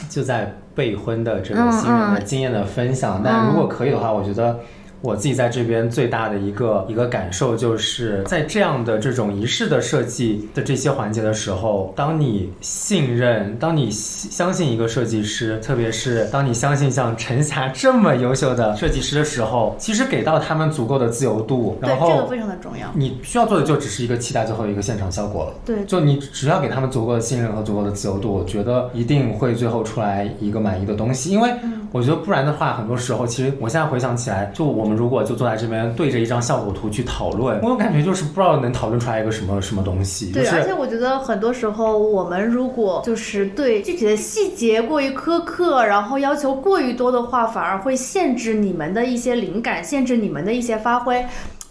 [0.08, 3.20] 就在备婚的这个新人的经验的分享？
[3.24, 4.58] 但如果可以的话，我觉得。
[5.04, 22.88] 我自己在这边最大的一个一个感受，就是在这样的这种仪式的设计的这些环节的时候，当你信任，当你相信一个设计师，特别是当你相信像陈霞这么优秀的设计师的时候，其实给到他们足够的自由度，然后这个非常的重要。
[22.94, 25.54] 你需要做的就只是一个期待最后一个现场效果了。
[25.66, 31.30] 对就你只要给他们足够的信任和足够的自由度，我觉得一定会最后出来一个满意的东西。
[31.30, 31.52] 因为
[31.94, 40.32] 我觉得不然的话，很多时候其实我现在回想起来，就我们如果就坐在这边对着一张效果图去讨论，我有感觉就是不知道能讨论出来一个什么什么东西。
[40.32, 51.24] 对，就是而且我觉得很多时候，我们如果就是对具体的细节过于苛刻，然后要求过于多的话，反而会限制你们的一些灵感，限制你们的一些发挥。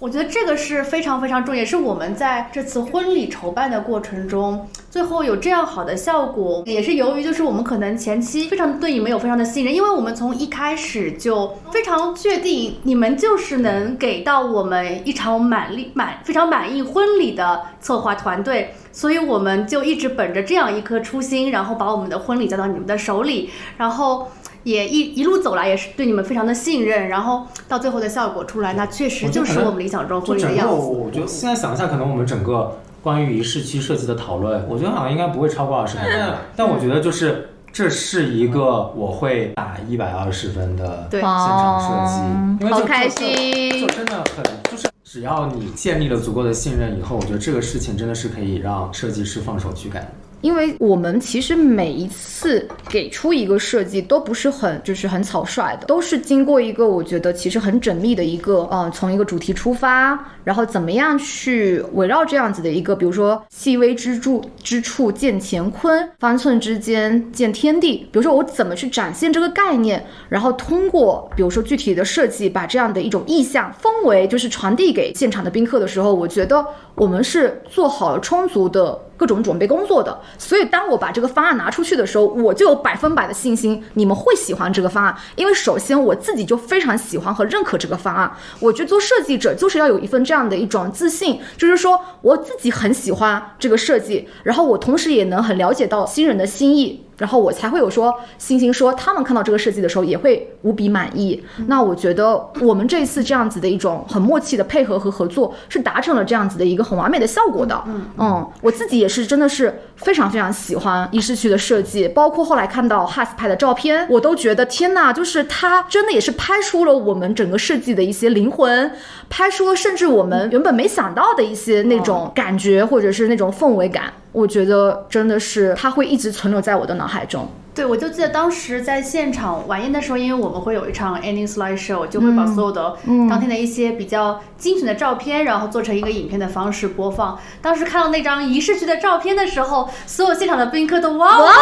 [0.04, 24.28] 我觉得这个是非常非常重要，也是我们在这次婚礼筹办的过程中最后有这样好的效果，也是由于就是我们可能前期非常对你们有非常的信任，因为我们从一开始就非常确定你们就是能给到我们一场满意满非常满意婚礼的策划团队，所以我们就一直本着这样一颗初心，然后把我们的婚礼交到你们的手里，然后。
[24.64, 30.76] 也一一路走来也是对你们非常的信任，然后到最后的效果出来，那确实就是我们理想中婚礼的样子。
[30.76, 36.36] 我觉得现在想一下，可能我们整个关于仪式区设计的讨论，我觉得好像应该不会超过二十分钟。
[36.56, 50.08] 但我觉得就是这是一个我会打一百二十分的现场设计，因为好开心，就真的很就是只要你建立了足够的信任以后，我觉得这个事情真的是可以让设计师放手去干。
[50.44, 68.06] 因为我们其实每一次给出一个设计都不是很就是很草率的，都是经过一个我觉得其实很缜密的一个呃，从一个主题出发，然后怎么样去围绕这样子的一个，比如说细微之处之处见乾坤，方寸之间见天地。
[68.12, 79.00] 比如说我怎么去展现这个概念，然后通过比如说具体的设计，把这样的一种意象氛围就是传递给现场的宾客的时候，我觉得我们是做好了充足的。
[79.16, 85.16] 各种准备工作的，所以当我把这个方案拿出去的时候，我就有百分百的信心，你们会喜欢这个方案。
[85.36, 97.06] 因为首先我自己就非常喜欢和认可这个方案，我觉得做设计者就是要有一份这样的一种自信，就是说我自己很喜欢这个设计，然后我同时也能很了解到新人的心意。
[97.24, 101.42] 然后我才会有说星星说他们看到这个设计的时候也会无比满意。
[101.68, 107.82] 那我觉得我们这一次这样子的一种很默契的配合和合作，是达成了这样子的一个很完美的效果的。
[107.88, 118.92] 嗯嗯，我自己也是真的是非常非常喜欢仪式区的设计，包括后来看到 Has 拍的照片，我都觉得天呐，就是他真的也是拍出了我们整个设计的一些灵魂，
[119.30, 124.12] 拍出了甚至我们原本没想到的一些那种感觉或者是那种氛围感。
[124.34, 127.48] 我觉得真的是，它会一直存留在我的脑海中。
[127.76, 132.96] 对，我就记得当时在现场晚宴的时候，因为我们会有一场 ending slide show，就会把所有的
[133.28, 137.40] 当天的一些比较精选的照片，然后做成一个影片的方式播放。
[137.64, 141.56] 当时看到那张仪式区的照片的时候，所有现场的宾客都哇哇尖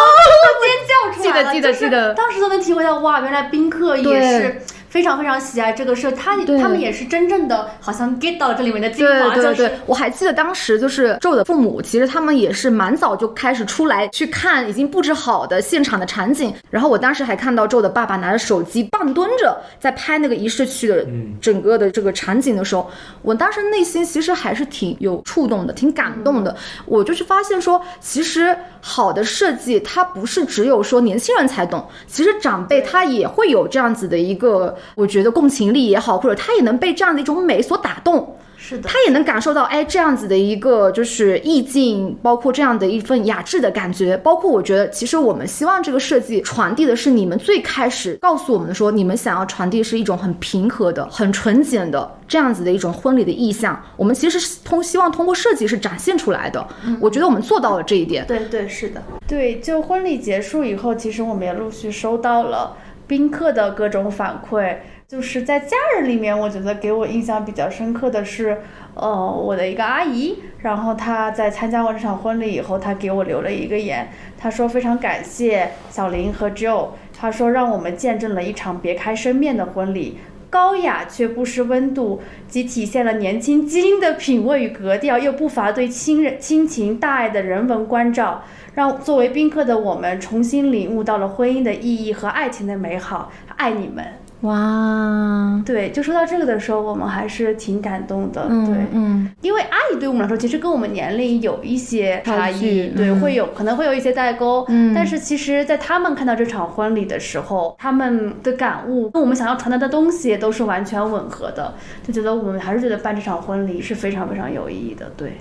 [0.86, 4.62] 叫出来了，记得记得记得，当时都能体会到哇，原来宾客也是。
[4.92, 9.34] 非常非常喜爱这个设，他他们也是真正的好像 get 到了这里面的精华。
[9.34, 16.54] 对对对，我还记得当时就是周的父母，其实他们也是蛮早就开始出来去看已经布置好的现场的场景。
[16.70, 21.08] 然后我当时还看到周的爸爸拿着手机半蹲着在拍那个仪式区的
[21.40, 26.54] 整个的这个场景的时候，我当时内心其实还是挺有触动的，挺感动的。
[26.86, 34.76] 我就是发现说，其实好的设计它不是只有说年轻人才懂，其实长辈他也会有这样子的一个。
[34.96, 56.66] 我觉得共情力也好，或者他也能被这样的一种美所打动，是的，他也能感受到，哎，这样子的一个就是意境，包括这样的一份雅致的感觉，包括我觉得，其实我们希望这个设计传递的是你们最开始告诉我们的，说你们想要传递是一种很平和的、很纯简的这样子的一种婚礼的意象，我们其实是通希望通过设计是展现出来的。
[57.00, 58.26] 我觉得我们做到了这一点。
[58.28, 62.78] 对对是的，对，就婚礼结束以后，其实我们也陆续收到了。
[63.12, 68.62] 宾客的各种反馈，就是在家人里面，我觉得给我印象比较深刻的是，
[68.94, 80.18] 呃，我的一个阿姨，然后她在参加完这场婚礼以后，她给我留了一个言，她说非常感谢小林和 Joe，她说让我们见证了一场别开生面的婚礼，
[80.52, 88.44] 高雅却不失温度，既体现了年轻基因的品味与格调，又不乏对亲人亲情大爱的人文关照。
[88.76, 94.21] 让作为宾客的我们重新领悟到了婚姻的意义和爱情的美好，爱你们！
[94.42, 115.34] 哇，对，就说到这个的时候，我们还是挺感动的，对，嗯，因为阿姨对我们来说，其实跟我们年龄有一些差异，对，会有可能会有一些代沟，嗯，但是其实，在他们看到这场婚礼的时候，他们的感悟跟我们想要传达的东西都是完全吻合的，就觉得我们还是觉得办这场婚礼是非常非常有意义的，对。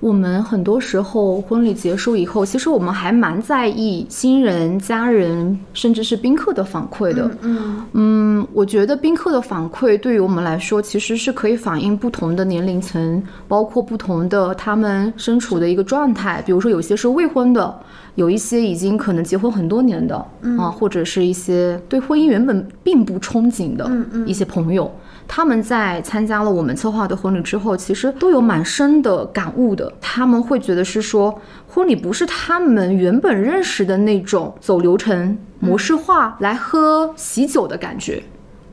[0.00, 7.30] 我们很多时候婚礼结束以后，其实我们还蛮在意新人、家人，甚至是宾客的反馈的。
[7.40, 16.42] 嗯嗯，我觉得宾客的反馈对于我们来说，其实是可以反映不同的年龄层，包括不同的他们身处的一个状态。
[16.44, 17.74] 比如说，有些是未婚的，
[18.16, 20.16] 有一些已经可能结婚很多年的
[20.58, 23.90] 啊，或者是一些对婚姻原本并不憧憬的
[24.26, 24.90] 一些朋友。
[25.28, 29.92] 他们在参加了我们策划的婚礼之后，其实都有蛮深的感悟的。
[30.00, 38.22] 他们会觉得是说，婚礼不是他们原本认识的那种走流程模式化来喝喜酒的感觉。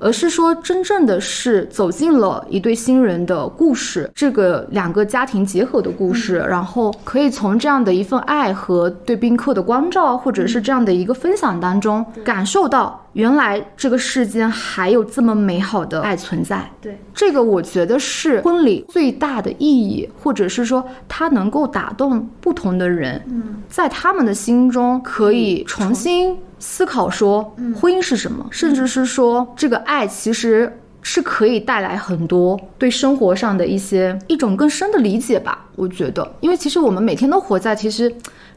[0.04, 16.70] 而是说真正的是走进了一对新人的故事，这个两个家庭结合的故事，然后可以从这样的一份爱和对宾客的关照，或者是这样的一个分享当中，感受到原来这个世间还有这么美好的爱存在。
[16.82, 35.66] 对，这个我觉得是婚礼最大的意义，或者是说它能够打动不同的人，嗯，在他们的心中可以重新思考说婚姻是什么，甚至是说这个爱其实是可以带来很多对生活上的一些一种更深的理解吧。
[35.76, 38.10] 我觉得，因为其实我们每天都活在其实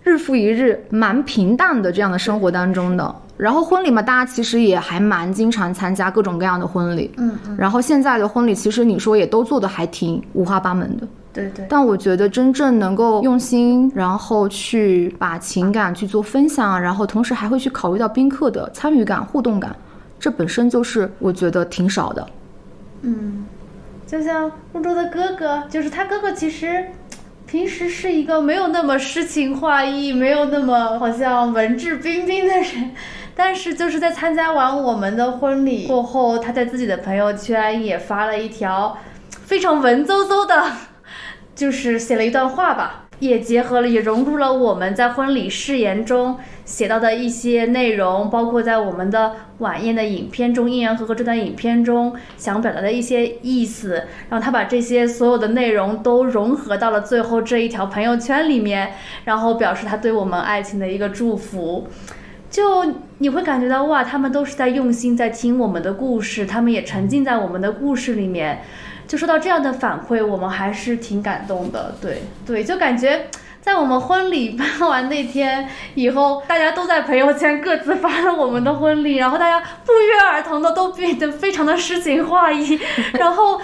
[0.04, 3.12] 日复一日蛮平淡的这样的生活当中的。
[3.36, 11.06] 然后婚礼嘛，大家其实也还蛮经常参加各种各样的婚礼，嗯嗯，然后现在的婚礼其实你说也都做的还挺五花八门的。
[11.36, 19.76] 对对，但我觉得真正能够用心，然后去把情感去做分享，然后同时还会去考虑到宾客的参与感、互动感，
[20.18, 22.26] 这本身就是我觉得挺少的。
[23.02, 23.44] 嗯，
[24.06, 26.86] 就像公主的哥哥，就是他哥哥其实。
[27.48, 32.90] 平时是一个没有那么诗情画意，没有那么好像文质彬彬的人，
[33.36, 38.98] 但是就是在参加完我们的婚礼过后，他在自己的朋友圈也发了一条
[39.30, 40.60] 非常文绉绉的，
[41.56, 46.36] 就是写了一段话吧，也结合了，也融入了我们在婚礼誓言中
[46.66, 58.92] 写到的一些内容，包括在我们的晚宴的影片中，阴阳和合这段影片中想表达的一些意思，然后他把这些所有的内容都融合到了最后这一条朋友圈里面，
[59.24, 61.88] 然后表示他对我们爱情的一个祝福。
[62.50, 68.60] 就你会感觉到哇，他们都是在用心在听我们的故事，他们也沉浸在我们的故事里面。
[69.06, 71.94] 就收到这样的反馈，我们还是挺感动的。
[72.00, 73.28] 对对，就感觉
[73.60, 82.78] 在我们婚礼办完那天以后，大家都在朋友圈各自发了我们的婚礼，然后大家不约而同的都变得非常的诗情画意，
[83.18, 83.60] 然后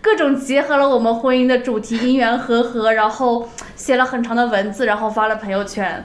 [0.00, 6.04] 各种结合了我们婚姻的主题姻缘和合，然后写了很长的文字，然后发了朋友圈。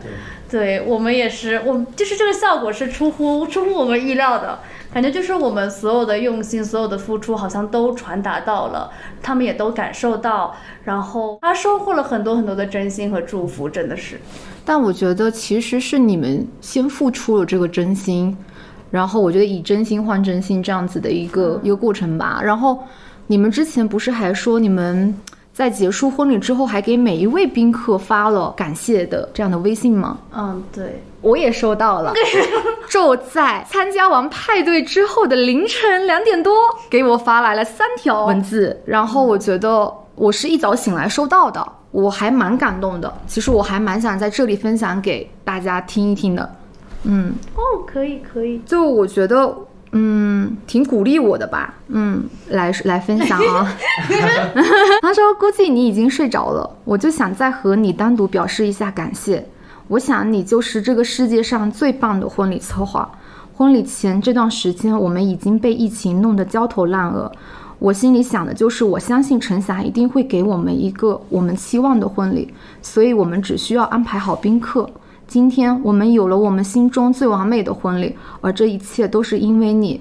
[0.50, 4.60] 对我们也是，我就是这个效果是出乎出乎我们意料的。
[4.98, 8.90] 感觉就是我们所有的用心，所有的付出，好像都传达到了，
[9.22, 14.20] 他们也都感受到，然后他收获了很多很多的真心和祝福，真的是。
[14.66, 18.36] 但我觉得其实是你们先付出了这个真心，
[18.90, 22.42] 然后我觉得以真心换真心这样子的一个一个过程吧。
[22.44, 22.80] 然后
[23.28, 25.16] 你们之前不是还说你们
[25.58, 30.20] 在结束婚礼之后还给每一位宾客发了感谢的这样的微信吗？
[30.32, 31.02] 嗯，对。
[31.22, 32.14] 我也收到了，
[32.88, 36.54] 就在参加完派对之后的凌晨两点多，
[36.92, 43.12] 给我发来了三条文字，然后我觉得我是一早醒来收到的，我还蛮感动的。
[43.26, 46.56] 其实我还蛮想在这里分享给大家听一听的。
[47.02, 49.52] 嗯，哦，可以可以，就我觉得，
[49.92, 51.74] 嗯，挺鼓励我的吧。
[51.88, 53.74] 嗯，来来分享啊。
[55.02, 59.46] 他说估计你已经睡着了，我就想再和你单独表示一下感谢。
[59.88, 63.10] 我想你就是这个世界上最棒的婚礼策划。
[63.56, 67.32] 婚礼前这段时间，我们已经被疫情弄得焦头烂额。
[67.80, 74.90] 我心里想的就是，我相信陈霞一定会给我们一个我们期望的婚礼，所以我们只需要安排好宾客。
[75.28, 80.00] 今天我们有了我们心中最完美的婚礼，而这一切都是因为你。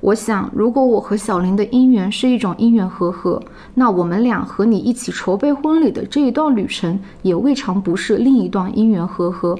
[0.00, 3.40] 我想，如果我和小林的姻缘是一种姻缘和合，
[3.74, 9.56] 那我们俩和你一起筹备婚礼的这一段旅程，也未尝不是另一段姻缘和合。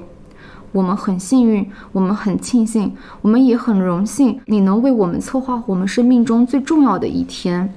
[0.73, 7.73] 我们很幸运，我们很庆幸，我们也很荣幸，你能为我们策划我们生命中最重要的一天。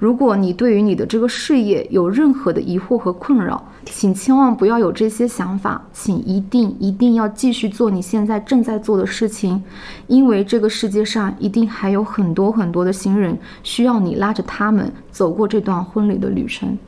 [0.00, 9.62] 如果你对于你的这个事业有任何的疑惑和困扰，请千万不要有这些想法，请一定一定要继续做你现在正在做的事情，
[10.06, 16.78] 因为这个世界上一定还有很多很多的新人需要你拉着他们走过这段婚礼的旅程。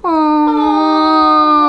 [0.00, 1.65] 嗯。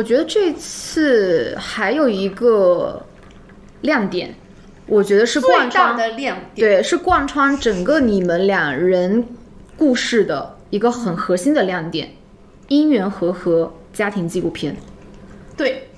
[0.00, 3.04] 我觉得这次还有一个
[3.82, 4.34] 亮点，
[4.86, 9.22] 我觉得是贯穿的亮点，对，是贯穿整个你们两人
[9.76, 12.12] 故事的一个很核心的亮点，
[12.68, 14.74] 姻缘和合家庭纪录片。
[15.54, 15.90] 对，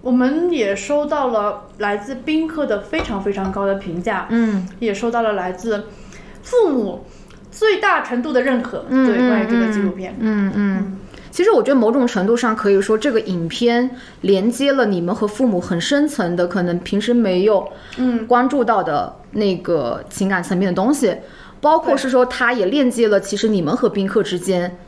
[0.00, 5.84] 我们也收到了来自宾客的非常非常高的评价，嗯，也收到了来自
[6.42, 7.04] 父母
[7.50, 10.98] 最大程度的认可，对，关于这个纪录片，嗯嗯。
[11.36, 13.90] 其实我觉得某种程度上可以说，这个影片
[14.22, 17.68] 连接了你们和父母很深层的，可能平时没有
[17.98, 21.14] 嗯关注到的那个情感层面的东西，
[21.60, 24.78] 包括是说它也链接了其实你们和宾客之间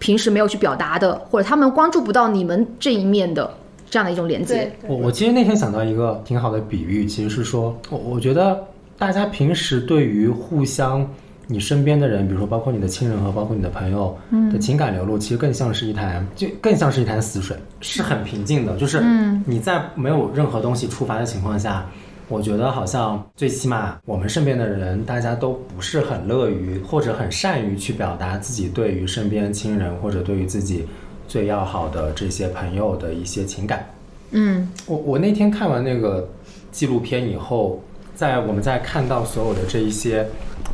[0.00, 3.48] 平时没有去表达的，或者他们关注不到你们这一面的
[3.88, 4.72] 这样的一种连接。
[4.88, 8.60] 我我其实那天想到一个挺好的比喻，其实是说，我我觉得
[8.98, 11.08] 大家平时对于互相
[11.46, 14.16] 你身边的人，比如说包括你的亲人和包括你的朋友
[14.52, 18.76] 的情感流露，其实更像是一潭，就更像是一潭死水，是很平静的。
[18.76, 19.02] 就是
[19.46, 21.86] 你在没有任何东西触发的情况下，
[22.28, 30.86] 我觉得好像最起码我们身边的人，大家都不是很乐于或者很善于去表达自己对于身边亲人或者对于自己
[31.28, 33.86] 最要好的这些朋友的一些情感。
[34.30, 36.28] 嗯我我那天看完那个
[36.72, 37.82] 纪录片以后，
[38.14, 40.26] 在我们在看到所有的这一些，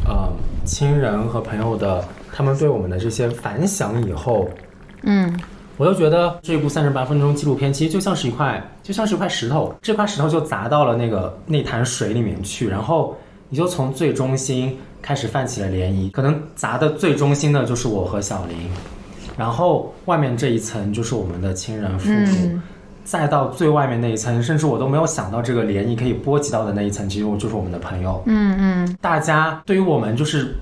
[0.07, 0.29] 呃，
[0.65, 4.49] 亲人和朋友的他们对我们的这些反响以后，
[5.03, 5.39] 嗯
[5.77, 13.17] 我就觉得这部三十八分钟纪录片其实就像是一块，就像是一块石头，这块石头就砸到了那个那潭水里面去，然后
[13.49, 18.57] 你就从最中心开始泛起了涟漪，可能砸的最中心的就是我和小林，
[19.39, 22.27] 然后外面这一层就是我们的亲人父母。
[22.37, 22.63] 嗯
[23.05, 28.23] 再到最外面那一层，甚至我都没有想到这个涟漪可以波及到的那一层，其实我就是我们的朋友。
[28.27, 30.55] 嗯嗯大家对于我们就是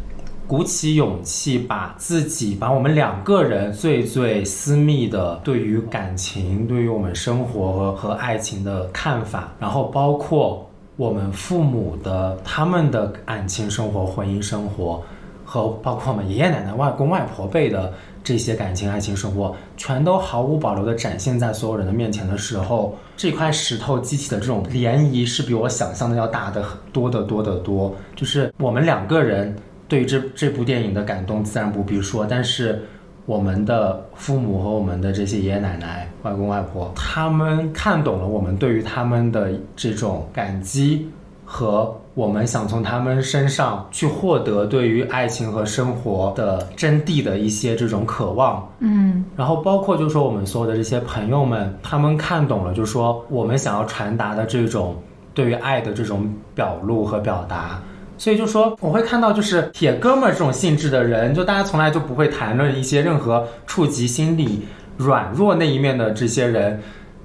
[0.47, 10.67] 鼓起勇气，把自己把我们两个人最最私密的对于感情、对于我们生活和和爱情的看法，然后包括
[10.97, 15.03] 我们父母的他们的感情生活、婚姻生活，
[15.45, 17.93] 和包括我们爷爷奶奶、外公外婆辈的
[18.29, 26.63] 这些感情、爱情生活，全都毫无保留地展现在所有人的面前的时候，这块石头激起的这种涟漪是比我想象的要大的
[26.93, 27.97] 多得多得多。
[28.15, 29.57] 就是我们两个人
[29.89, 32.85] 对于这这部电影的感动，自然不必说，但是。
[33.29, 41.07] 我们的父母和我们的这些爷爷奶奶、外公外婆，他们看懂了我们对于他们的这种感激
[41.45, 55.01] 和我们想从他们身上去获得对于爱情和生活的真谛的一些这种渴望，嗯然后包括就是说我们所有的这些朋友们，他们看懂了，就是说我们想要传达的这种
[55.33, 57.81] 对于爱的这种表露和表达。
[58.17, 64.67] 所以就说我会看到，就是铁哥们儿这种性质的人，就大家从来就不会谈论一些任何触及心理
[64.97, 66.83] 软弱那一面的这些人，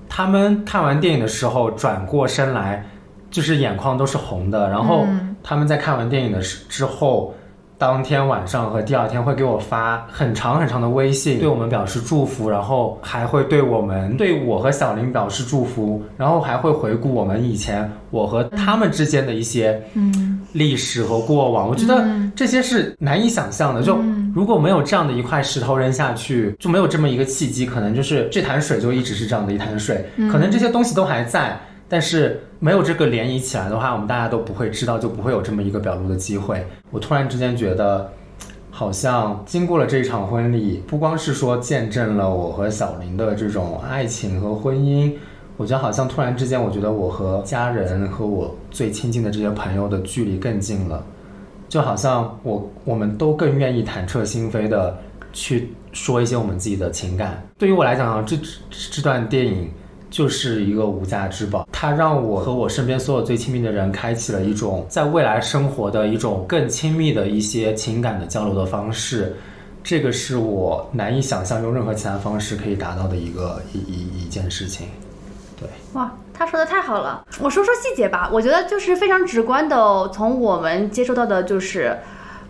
[0.08, 2.86] 他们看完电影的时候转过身来，
[3.34, 4.70] 就是眼眶都是红的。
[4.70, 7.34] 然后嗯他们在看完电影的时之后，
[7.78, 21.68] 当天晚上和第二天会给我发很长很长的微信，对我们表示祝福，然后还会对我们对我和小林表示祝福，然后还会回顾我们以前我和他们之间的一些嗯历史和过往。
[21.68, 23.84] 我觉得这些是难以想象的。
[23.84, 24.00] 就
[24.34, 31.60] 如果没有这样的一块石头扔下去，就没有这么一个契机，可能就是这潭水就一直是这样的一潭水，可能这些东西都还在。
[31.94, 36.66] 但是没有这个涟漪起来的话，我们大家都不会知道，就不会有这么一个表露的机会。
[36.90, 38.10] 我突然之间觉得，
[38.72, 45.14] 好像经过了这一场婚礼，不光是说见证了我和小林的这种爱情和婚姻，
[45.56, 51.06] 我觉得好像突然之间，我觉得我和家人和我最亲近的这些朋友的距离更近了，
[51.70, 54.98] 就好像我我们都更愿意坦彻心扉的
[55.32, 57.48] 去说一些我们自己的情感。
[57.56, 58.46] 对于我来讲啊，这这
[58.94, 59.70] 这段电影。
[60.14, 69.36] 就是一个无价之宝，它让我和我身边所有最亲密的人开启了一种在未来生活的一种更亲密的一些情感的交流的方式。
[69.84, 74.86] 这个是我难以想象用任何其他方式可以达到的一个一一一件事情。
[75.60, 77.26] 对，哇，他说的太好了。
[77.42, 81.98] 我说说细节吧，我觉得就是非常直观的哦，从我们接收到的，就是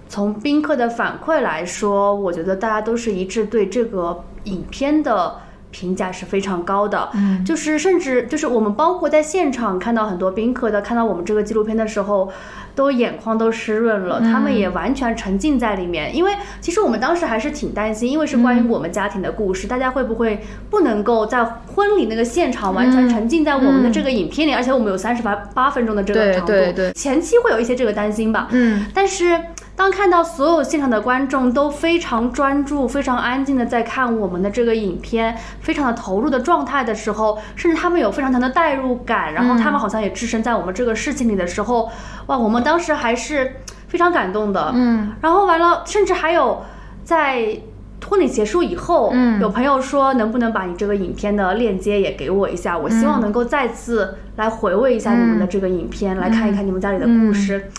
[0.09, 5.37] 从宾客的反馈来说，我觉得大家都是一致对这个影片的。
[5.73, 12.31] 评价是非常高的，嗯就是甚至就是我们包括在现场看到很多宾客的，看到我们这个纪录片的时候，
[12.75, 16.15] 都眼眶都湿润了，他们也完全沉浸在里面。
[16.15, 24.53] 因为其实我们当时还是挺担心，因为是关于我们家庭的故事，大家会不会不能够在婚礼那个现场完全沉浸在我们的这个影片里？
[24.53, 28.47] 而且我们有三十八八分钟的这个长度，对对前期会有一些这个担心吧。
[28.51, 29.39] 嗯但是
[29.75, 41.89] 当看到所有现场的观众都非常专注、非常安静的在看我们的这个影片，非常的投入的状态的时候，甚至他们有非常强的代入感，然后他们好像也置身在我们这个事情里的时候，
[42.27, 43.55] 哇，我们当时还是
[43.87, 44.71] 非常感动的。
[44.75, 46.61] 嗯然后完了，甚至还有
[47.03, 47.57] 在
[48.05, 52.77] 婚礼结束以后，嗯有朋友说能不能把你这个影片的链接也给我一下？
[52.77, 57.71] 我希望能够再次来回味一下你们的这个影片，来看一看你们家里的故事。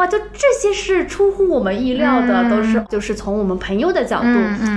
[0.00, 4.28] 哇，就这些是出乎我们意料的，都是就是从我们朋友的角度，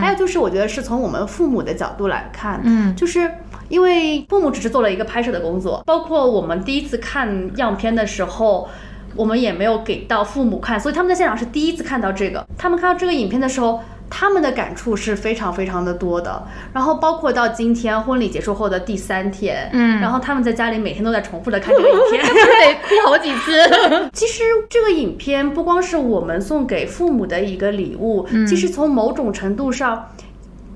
[0.02, 3.32] 还有就是我觉得是从我们父母的角度来看，嗯就是
[3.70, 8.68] 因为父母只是做了一个拍摄的工作，包括我们第一次看样片的时候。
[9.16, 12.44] 我们也没有给到父母看，所以他们在现场是第一次看到这个。
[12.58, 13.80] 他们看到这个影片的时候，
[14.16, 16.44] 他们的感触是非常非常的多的。
[16.72, 22.24] 然后包括到今天婚礼结束后的第三天，嗯然后他们在家里每天都在重复的看这个影片。
[22.24, 23.52] 得哭好几次。
[24.14, 30.10] 其实这个影片不光是我们送给父母的一个礼物，其实从某种程度上。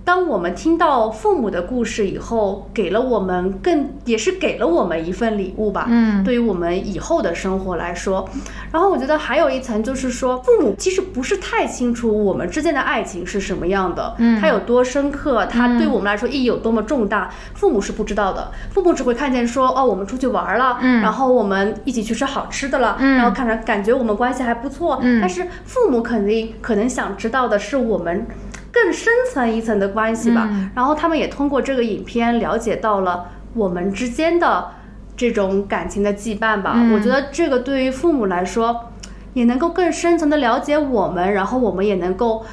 [0.08, 5.86] 当我们听到父母的故事以后，给了我们更也是给了我们一份礼物吧。
[5.90, 8.26] 嗯对于我们以后的生活来说，
[8.72, 18.50] 然后我觉得还有一层就是说，父母其实不是太清楚我们之间的爱情是什么样的，嗯它有多深刻，它对我们来说意义有多么重大，父母是不知道的。
[18.70, 28.26] 父母只会看见说，哦，我们出去玩了，嗯然后我们一起去吃好吃的了，嗯然后看着感觉我们关系还不错，嗯但是父母肯定可能想知道的是我们。
[28.72, 34.70] 更深层一层的关系吧，嗯然后他们也通过这个影片了解到了我们之间的
[35.16, 36.74] 这种感情的羁绊吧。
[36.76, 38.92] 嗯我觉得这个对于父母来说，
[39.34, 42.46] 也能够更深层的了解我们，然后我们也能够。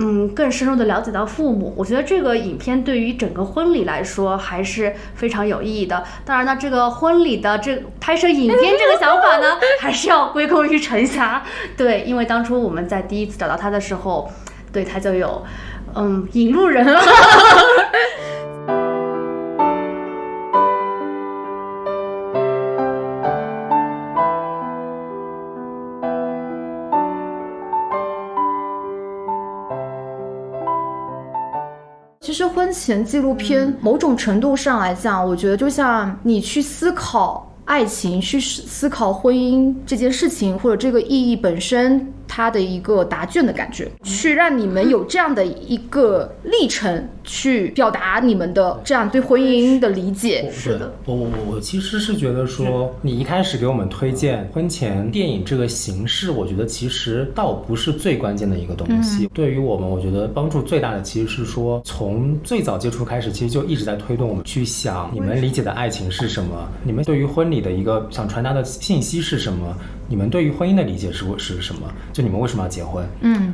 [0.00, 6.04] 嗯，更深入的了解到父母，我觉得这个影片对于整个婚礼来说还是非常有意义的。
[6.24, 11.42] 当然呢，这个婚礼的这拍摄影片这个想法呢，还是要归功于陈霞。
[11.76, 14.30] 对，因为当初我们在第一次找到他的时候，
[14.72, 15.42] 对他就有
[15.94, 17.00] 嗯引路人了。
[32.20, 42.06] 其实婚前纪录片某种程度上来讲，我觉得就像你去思考爱情、去思思考婚姻这件事情或者这个意义本身，
[42.38, 50.50] 它的一个答卷的感觉，去让你们有这样的一个历程，去表达你们的这样对婚姻的理解。
[50.50, 59.28] 是的，我我我我其实是觉得说，你一开始给我们推荐婚前电影这个形式，我觉得其实倒不是最关键的一个东西。
[59.34, 66.66] 对于我们，我觉得帮助最大的其实是说，从最早接触开始，其实就一直在推动我们去想，你们理解的爱情是什么？
[66.82, 69.76] 你们对于婚礼的一个想传达的信息是什么？
[70.08, 71.82] 你们对于婚姻的理解是是什么？
[72.14, 73.06] 就你们为什么要结婚？
[73.20, 73.52] 嗯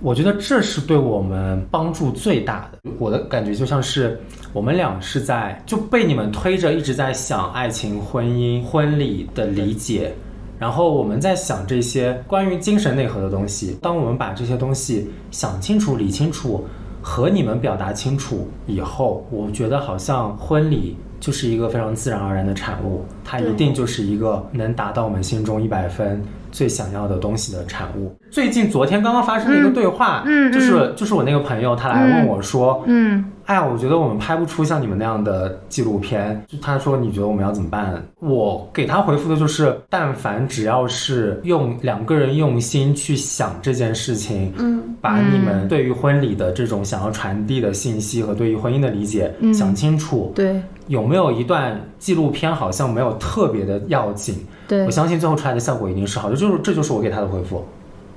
[0.00, 2.90] 我觉得这是对我们帮助最大的。
[2.98, 4.18] 我的感觉就像是
[4.52, 10.12] 我们俩是在就被你们推着一直在想爱情、婚姻、婚礼的理解，
[10.58, 13.78] 然后我们在想这些关于精神内核的东西。
[13.82, 16.64] 当我们把这些东西想清楚、理清楚，
[17.02, 20.96] 和你们表达清楚以后，我觉得好像婚礼。
[21.20, 26.18] 就是一个非常自然而然的产物，它一定就是一个能达到我们心中一百分
[26.50, 28.14] 最想要的东西的产物。
[28.30, 36.40] 最近昨天刚刚发生了一个对话，就是就是我那个朋友他来问我说，嗯哎呀，我觉得我们拍不出像你们那样的纪录片。
[36.46, 38.00] 就他说你觉得我们要怎么办？
[38.20, 49.52] 我给他回复的就是，但凡只要是用两个人用心去想这件事情，嗯，把你们对于婚礼的这种想要传递的信息和对于婚姻的理解嗯。
[49.52, 54.44] 想清楚，对有没有一段纪录片好像没有特别的要紧？
[54.66, 57.64] 对我，相信最后出来的效果一定是好的，就是这就是我给他的回复。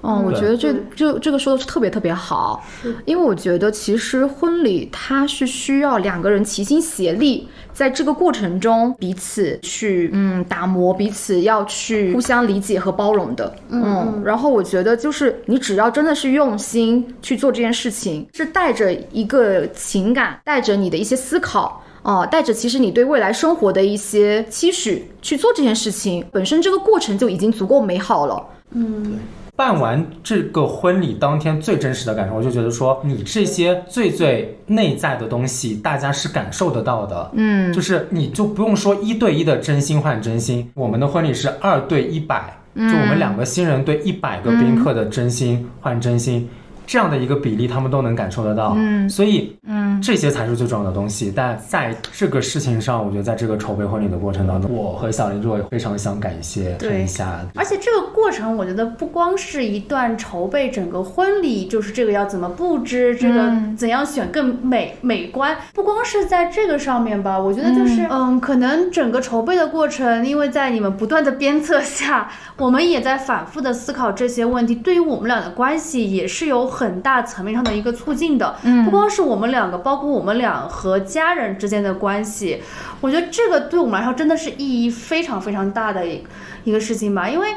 [0.01, 2.61] 嗯，我觉得这这这个说的是特别特别好，
[3.05, 13.55] 因为我觉得其实婚礼它是需要两个人齐心协力，在这个过程中彼此去嗯打磨，彼此要去互相理解和包容的。
[13.69, 21.81] 嗯，然后我觉得就是你只要真的是用心去做这件事情，是带着一个情感，带着你的一些思考。
[22.03, 28.45] 哦，带着其实你对未来生活的一些期许去做这件事情，本身这个过程就已经足够美好了。
[28.71, 29.17] 嗯
[29.55, 37.29] 办完这个婚礼当天最真实的感受，我就觉得说，你这些最最内在的东西，大家是感受得到的。
[37.35, 46.49] 嗯，就是你就不用说一对一的真心换真心，我们的婚礼是二对一百、就我们两个新人对一百个宾客的真心换真心。
[46.85, 49.09] 这样的一个比例，他们都能感受得到，嗯。
[49.09, 51.31] 所以，嗯，这些才是最重要的东西。
[51.35, 56.89] 但在这个事情上，我觉得在这个筹备婚礼的过程当中，我和小林就会非常想感谢对。
[56.89, 63.75] 陈霞，而且这个过程，我觉得不光是一段筹备整个婚礼，就是这个要怎么布置，这个嗯。
[63.77, 68.39] 怎样选更美美观，不光是在这个上面吧，我觉得就是嗯。
[68.39, 78.55] 可能整个筹备的过程，因为在你们不断的鞭策下，我们也在反复的思考这些问题，对于我们俩的关系也是有很大层面上的一个促进的。
[78.63, 82.61] 嗯不光是我们两个，包括我们俩和家人之间的关系，
[83.01, 86.23] 我觉得这个对我们来说真的是意义非常非常大的一
[86.63, 87.49] 一个事情吧，因为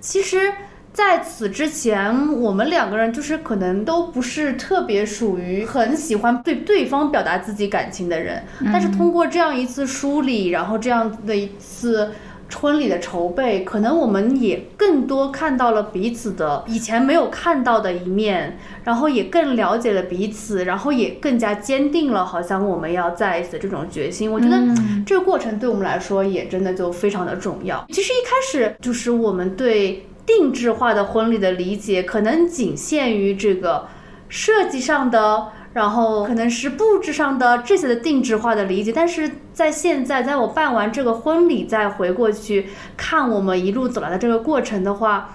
[0.00, 0.52] 其实。
[0.94, 12.12] 在此之前，我们两个人就是可能都不是特别属于很喜欢对对方表达自己感情的人，但是通过这样一次梳理，然后这样的一次。
[12.54, 24.30] 婚礼的筹备，可能我们也更多看到了彼此的以前没有看到的一面，然后也更了解了彼此，然后也更加坚定了好像我们要在一起的这种决心。
[24.30, 24.58] 我觉得
[25.04, 27.84] 这个过程对我们来说也真的就非常的重要。
[27.88, 33.86] 其实一开始就是我们对定制化的婚礼的理解，可能仅限于这个
[34.28, 35.48] 设计上的。
[35.74, 45.34] 然后可能是布置上的这些的定制化的理解，但是在现在，在我办完这个婚礼再回过去看我们一路走来的这个过程的话，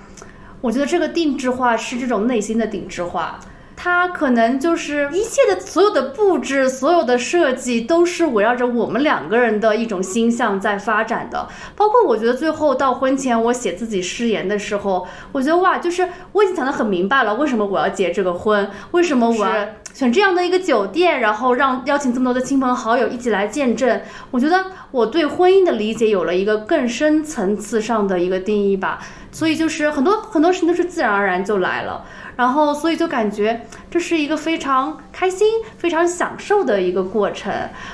[0.62, 3.40] 我觉得这个定制化是这种内心的定制化。
[3.88, 11.48] 它可能就是一切的所有的布置，所有的设计都是围绕着我们两个人的一种心向在发展的。
[11.74, 24.02] 包括我觉得最后到婚前我写自己誓言的时候，我觉得哇，就是我已经想得很明白了，为什么我要结这个婚，为什么我要选这样的一个酒店，然后让邀请这么多的亲朋好友一起来见证。
[24.32, 29.00] 我觉得我对婚姻的理解有了一个更深层次上的一个定义吧。
[29.32, 32.04] 所以就是很多很多事情都是自然而然就来了。
[32.38, 33.60] 然后，所以就感觉
[33.90, 37.52] 这是一个非常开心、非常享受的一个过程。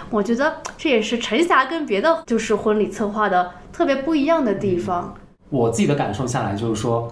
[0.09, 5.15] 我觉得这也是陈霞跟别的就是婚礼策划的特别不一样的地方。
[5.49, 7.09] 我自己的感受下来就是说，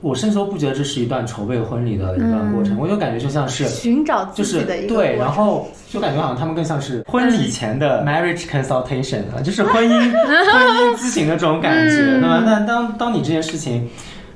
[0.00, 12.42] 我甚至都不觉得这是一段筹备婚礼的一段过程，我就感觉就像是寻找自己的一个对，然后就感觉好像他们更像是婚礼前的 marriage consultation 啊，就是婚姻 婚姻咨询的这种感觉，对吧？
[12.44, 13.88] 那当当你这件事情。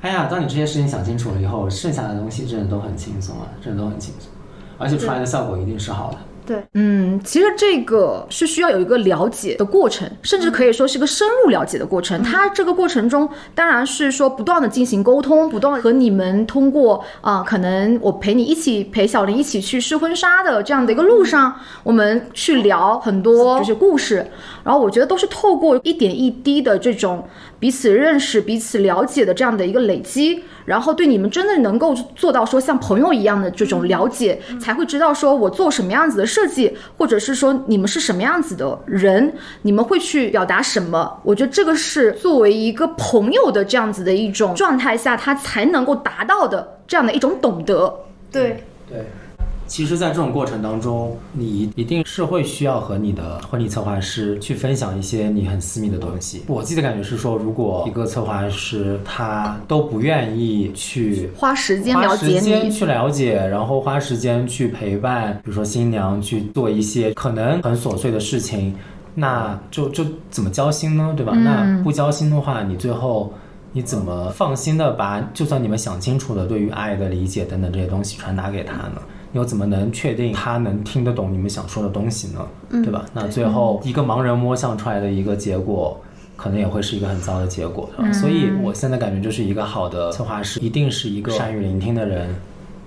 [0.02, 4.30] 哎呀，当你这些事情想清楚了以后，剩下的东西真的都很轻松啊，真的都很轻松，
[4.78, 6.16] 而且出来的效果一定是好的。
[6.50, 12.20] 对，嗯，其实这个是需要有一个了解的过程，甚至可以说是个深入了解的过程。
[12.24, 24.26] 它这个过程中，当然是说不断的进行沟通，不断和你们通过啊，可能我陪你一起陪小林一起去试婚纱的这样的一个路上，我们去聊很多就是故事。
[24.64, 27.24] 然后我觉得都是透过一点一滴的这种
[27.60, 30.42] 彼此认识、彼此了解的这样的一个累积。
[30.66, 39.30] 然后对你们真的能够做到说像朋友一样的这种了解，才会知道说我做什么样子的设计，或者是说你们是什么样子的人，
[39.62, 41.20] 你们会去表达什么？
[41.22, 47.94] 我觉得这个是作为一个朋友的这样子的一种状态下，他才能够达到的这样的一种懂得。
[48.32, 49.04] 对对。
[49.70, 56.42] 其实，在这种过程当中，你一定是会需要和你的婚礼策划师去分享一些你很私密的东西。
[56.48, 68.74] 我自己的感觉是说，如果一个策划师他都不愿意去花时间了解你，去了解，然后花时间去陪伴，比如说新娘去做一些可能很琐碎的事情，
[69.14, 71.14] 那就就怎么交心呢？
[71.16, 71.32] 对吧？
[71.32, 73.32] 那不交心的话，你最后
[73.72, 79.00] 你怎么放心的把就算你们想清楚的对于爱的理解等等这些东西传达给他呢？
[79.32, 82.46] 又怎么能确定他能听得懂你们想说的东西呢？
[82.70, 83.04] 对吧？
[83.12, 86.00] 那最后一个盲人摸象出来的一个结果，
[86.36, 87.88] 可能也会是一个很糟的结果。
[88.12, 92.34] 所以我现在感觉就是一个好的策划师，一定是一个善于聆听的人，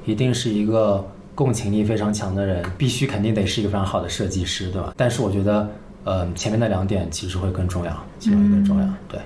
[0.06, 4.94] 一定是一个共情力非常强的人，必须肯定得是一个非常好的设计师，对吧？
[4.98, 5.70] 但是我觉得，
[6.04, 8.88] 呃，前面的两点其实会更重要，其实会更重要。
[9.08, 9.20] 对，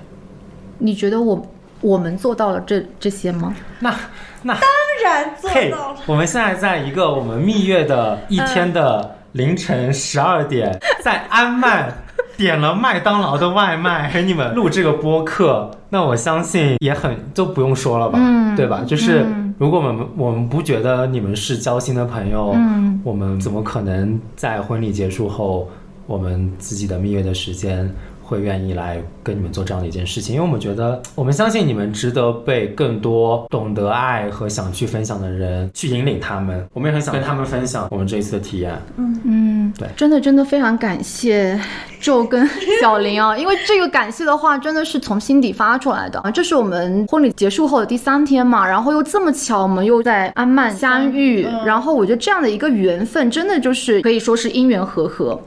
[0.78, 1.44] 你觉得我
[1.80, 3.54] 我们做到了这这些吗？
[3.80, 3.94] 那
[4.42, 4.62] 那当。
[5.00, 6.00] 然做到了。
[6.06, 11.96] 我们现在在一个我们蜜月的一天的凌晨十二点， 在安曼
[12.36, 15.70] 点了麦当劳的外卖给你们录这个播客。
[15.88, 18.18] 那我相信也很就不用说了吧，
[18.56, 18.82] 对吧？
[18.84, 19.24] 就是
[19.56, 22.56] 如果我们我们不觉得你们是交心的朋友，
[23.04, 25.70] 我们怎么可能在婚礼结束后，
[26.08, 27.88] 我们自己的蜜月的时间？
[28.28, 36.68] 会愿意来跟你们做这样的一件事情，因为我们觉得，我们相信你们值得被更多懂得爱和想去分享的人去引领他们。
[36.74, 38.78] 我们也很想跟他们分享我们这一次的体验。
[38.98, 41.58] 嗯嗯，对，真的真的非常感谢
[42.02, 42.46] 周跟
[42.82, 46.30] 小林啊，因为这个感谢的话真的是从心底发出来的啊。
[46.30, 55.40] 这是我们婚礼结束后的第三天嘛，然后又这么巧，我们又在安曼相遇，然后我觉得这样的一个缘分真的就是可以说是因缘和合。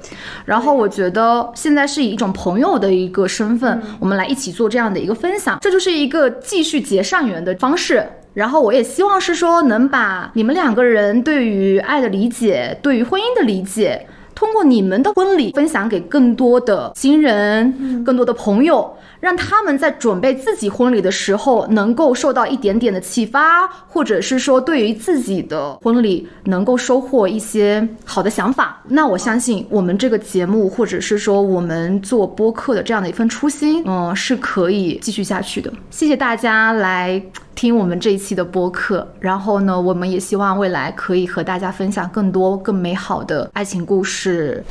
[0.45, 2.70] 然后我觉得现在是以一种朋友。
[2.77, 8.07] 的一个身份，我们来一起做这样的一个分享，这就是一个继续结善缘的方式。
[8.33, 18.95] 然后我也希望是说，能把你们两个人对于爱的理解，对于婚姻的理解，通过你们的婚礼分享给更多的新人，更多的朋友。
[19.21, 28.81] 让他们在准备自己婚礼的时候，能够受到一点点的启发，或者是说对于自己的婚礼能够收获一些好的想法。
[28.87, 35.71] 那我相信我们这个节目，或者是说我们做播客的这样的一份初心，嗯，是可以继续下去的。
[35.91, 37.21] 谢谢大家来
[37.53, 39.07] 听我们这一期的播客。
[39.19, 44.63] 然后呢，我们也希望未来可以和大家分享更多更美好的爱情故事。